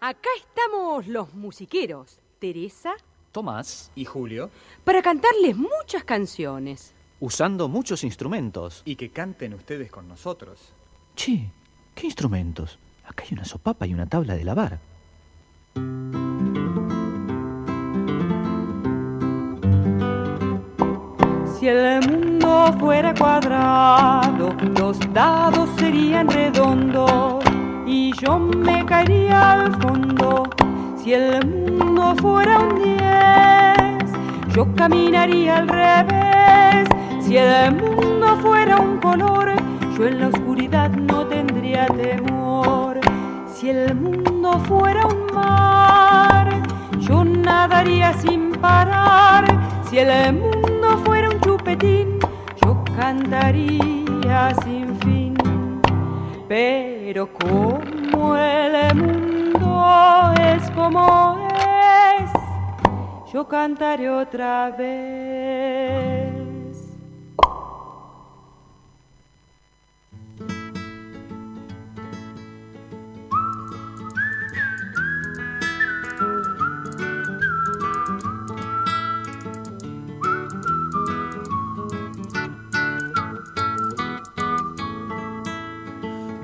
[0.00, 2.92] Acá estamos los musiqueros, Teresa,
[3.32, 4.50] Tomás y Julio,
[4.84, 6.94] para cantarles muchas canciones.
[7.20, 8.82] usando muchos instrumentos.
[8.84, 10.72] Y que canten ustedes con nosotros.
[11.16, 11.50] Che,
[11.94, 12.78] ¿qué instrumentos?
[13.04, 14.78] Acá hay una sopapa y una tabla de lavar.
[21.58, 27.37] Si el mundo fuera cuadrado, los dados serían redondos
[27.88, 30.42] y yo me caería al fondo.
[30.96, 34.12] Si el mundo fuera un diez,
[34.54, 36.88] yo caminaría al revés.
[37.20, 39.54] Si el mundo fuera un color,
[39.96, 43.00] yo en la oscuridad no tendría temor.
[43.54, 46.60] Si el mundo fuera un mar,
[47.00, 49.46] yo nadaría sin parar.
[49.88, 52.18] Si el mundo fuera un chupetín,
[52.62, 54.87] yo cantaría sin.
[56.48, 61.46] Pero como el mundo es como
[62.18, 62.30] es,
[63.30, 66.07] yo cantaré otra vez.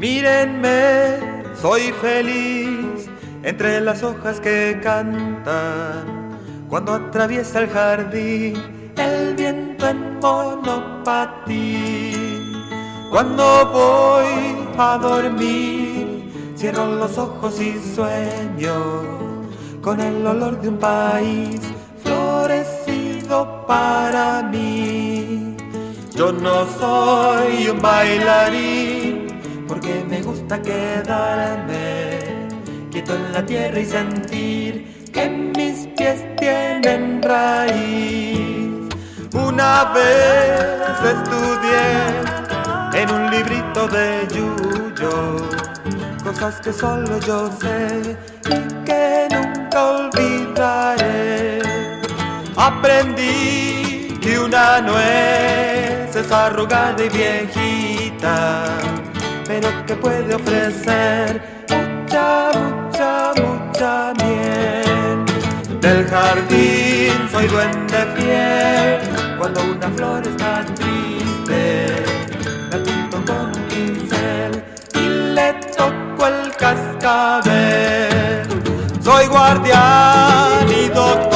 [0.04, 1.18] Mírenme,
[1.62, 3.08] soy feliz
[3.42, 6.38] entre las hojas que cantan.
[6.68, 8.52] Cuando atraviesa el jardín
[8.98, 11.56] el viento en monopatín.
[13.10, 18.74] Cuando voy a dormir, cierro los ojos y sueño
[19.80, 21.62] con el olor de un país
[22.02, 25.56] florecido para mí.
[26.14, 28.93] Yo no soy un bailarín
[29.74, 32.20] porque me gusta quedarme
[32.92, 38.88] quieto en la tierra y sentir que mis pies tienen raíz.
[39.32, 41.82] Una vez estudié
[43.02, 45.48] en un librito de Yuyo
[46.22, 48.16] cosas que solo yo sé
[48.48, 51.62] y que nunca olvidaré.
[52.56, 58.64] Aprendí que una nuez es arrugada y viejita,
[59.46, 65.24] pero que puede ofrecer mucha, mucha, mucha miel.
[65.80, 69.00] Del jardín soy duende fiel,
[69.38, 71.86] cuando una flor está triste,
[72.70, 74.64] la pinto con un pincel
[74.94, 78.42] y le toco el cascabel.
[79.02, 81.33] Soy guardián y doctor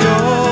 [0.00, 0.47] anda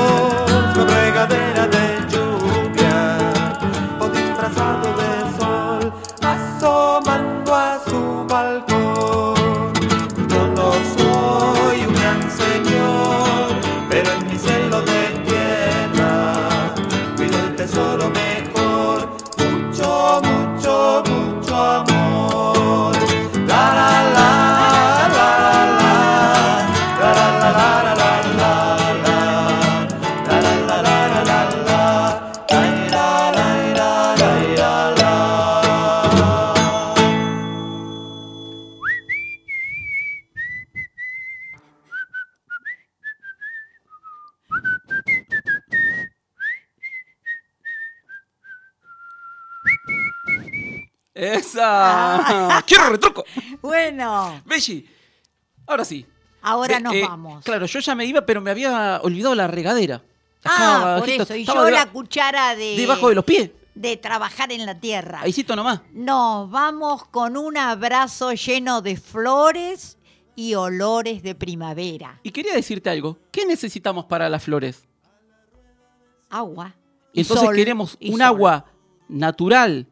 [51.67, 52.63] ¡Esa!
[52.65, 53.23] ¡Quiero retruco!
[53.61, 54.87] Bueno, Belli,
[55.65, 56.05] ahora sí.
[56.41, 57.43] ahora nos eh, vamos.
[57.43, 60.01] Claro, yo ya me iba, pero me había olvidado la regadera.
[60.45, 61.35] Ah, por eso.
[61.35, 62.75] Y yo la cuchara de...
[62.77, 63.51] debajo de los pies.
[63.75, 65.21] De trabajar en la tierra.
[65.21, 65.81] Ahícito nomás.
[65.91, 69.97] Nos vamos con un abrazo lleno de flores
[70.35, 72.19] y olores de primavera.
[72.23, 73.17] Y quería decirte algo.
[73.31, 74.83] ¿Qué necesitamos para las flores?
[76.29, 76.73] Agua.
[77.13, 78.21] y Entonces sol, queremos un sol.
[78.21, 78.65] agua
[79.09, 79.87] natural,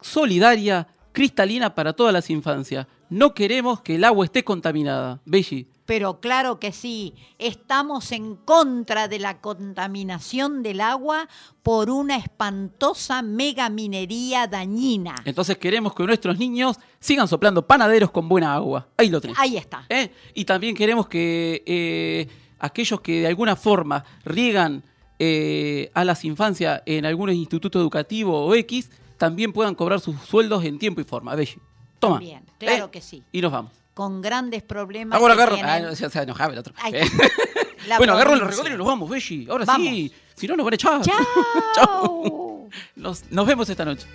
[0.00, 2.86] solidaria, cristalina para todas las infancias.
[3.08, 5.20] No queremos que el agua esté contaminada.
[5.24, 5.68] Belli.
[5.86, 11.28] Pero claro que sí, estamos en contra de la contaminación del agua
[11.62, 15.14] por una espantosa megaminería dañina.
[15.24, 18.88] Entonces queremos que nuestros niños sigan soplando panaderos con buena agua.
[18.96, 19.38] Ahí lo tenés.
[19.38, 19.86] Ahí está.
[19.88, 20.10] ¿Eh?
[20.34, 24.82] Y también queremos que eh, aquellos que de alguna forma riegan
[25.18, 30.64] eh, a las infancias en algún instituto educativo o X, también puedan cobrar sus sueldos
[30.64, 31.34] en tiempo y forma.
[31.34, 31.54] Belli.
[31.98, 32.16] Toma.
[32.16, 32.90] También, claro ¿Eh?
[32.90, 33.22] que sí.
[33.32, 33.72] Y nos vamos.
[33.94, 35.18] Con grandes problemas.
[35.18, 35.54] Ahora agarro.
[35.54, 36.74] tienen- Ah, no, se, se enojaba el otro.
[36.82, 37.06] Ay, Eh.
[37.88, 39.46] la bueno, agarro los regalos y nos vamos, Belli.
[39.48, 39.86] Ahora Vamos.
[39.88, 40.12] sí.
[40.34, 41.00] Si no, nos van a echar.
[41.02, 41.16] ¡Chao!
[41.74, 42.68] Chao.
[42.96, 44.06] Nos, nos vemos esta noche.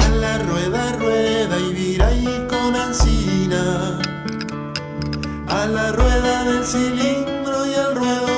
[0.00, 3.98] A la rueda, rueda y vira y con ansina.
[5.48, 7.41] A la rueda del cilindro
[7.90, 8.31] ruego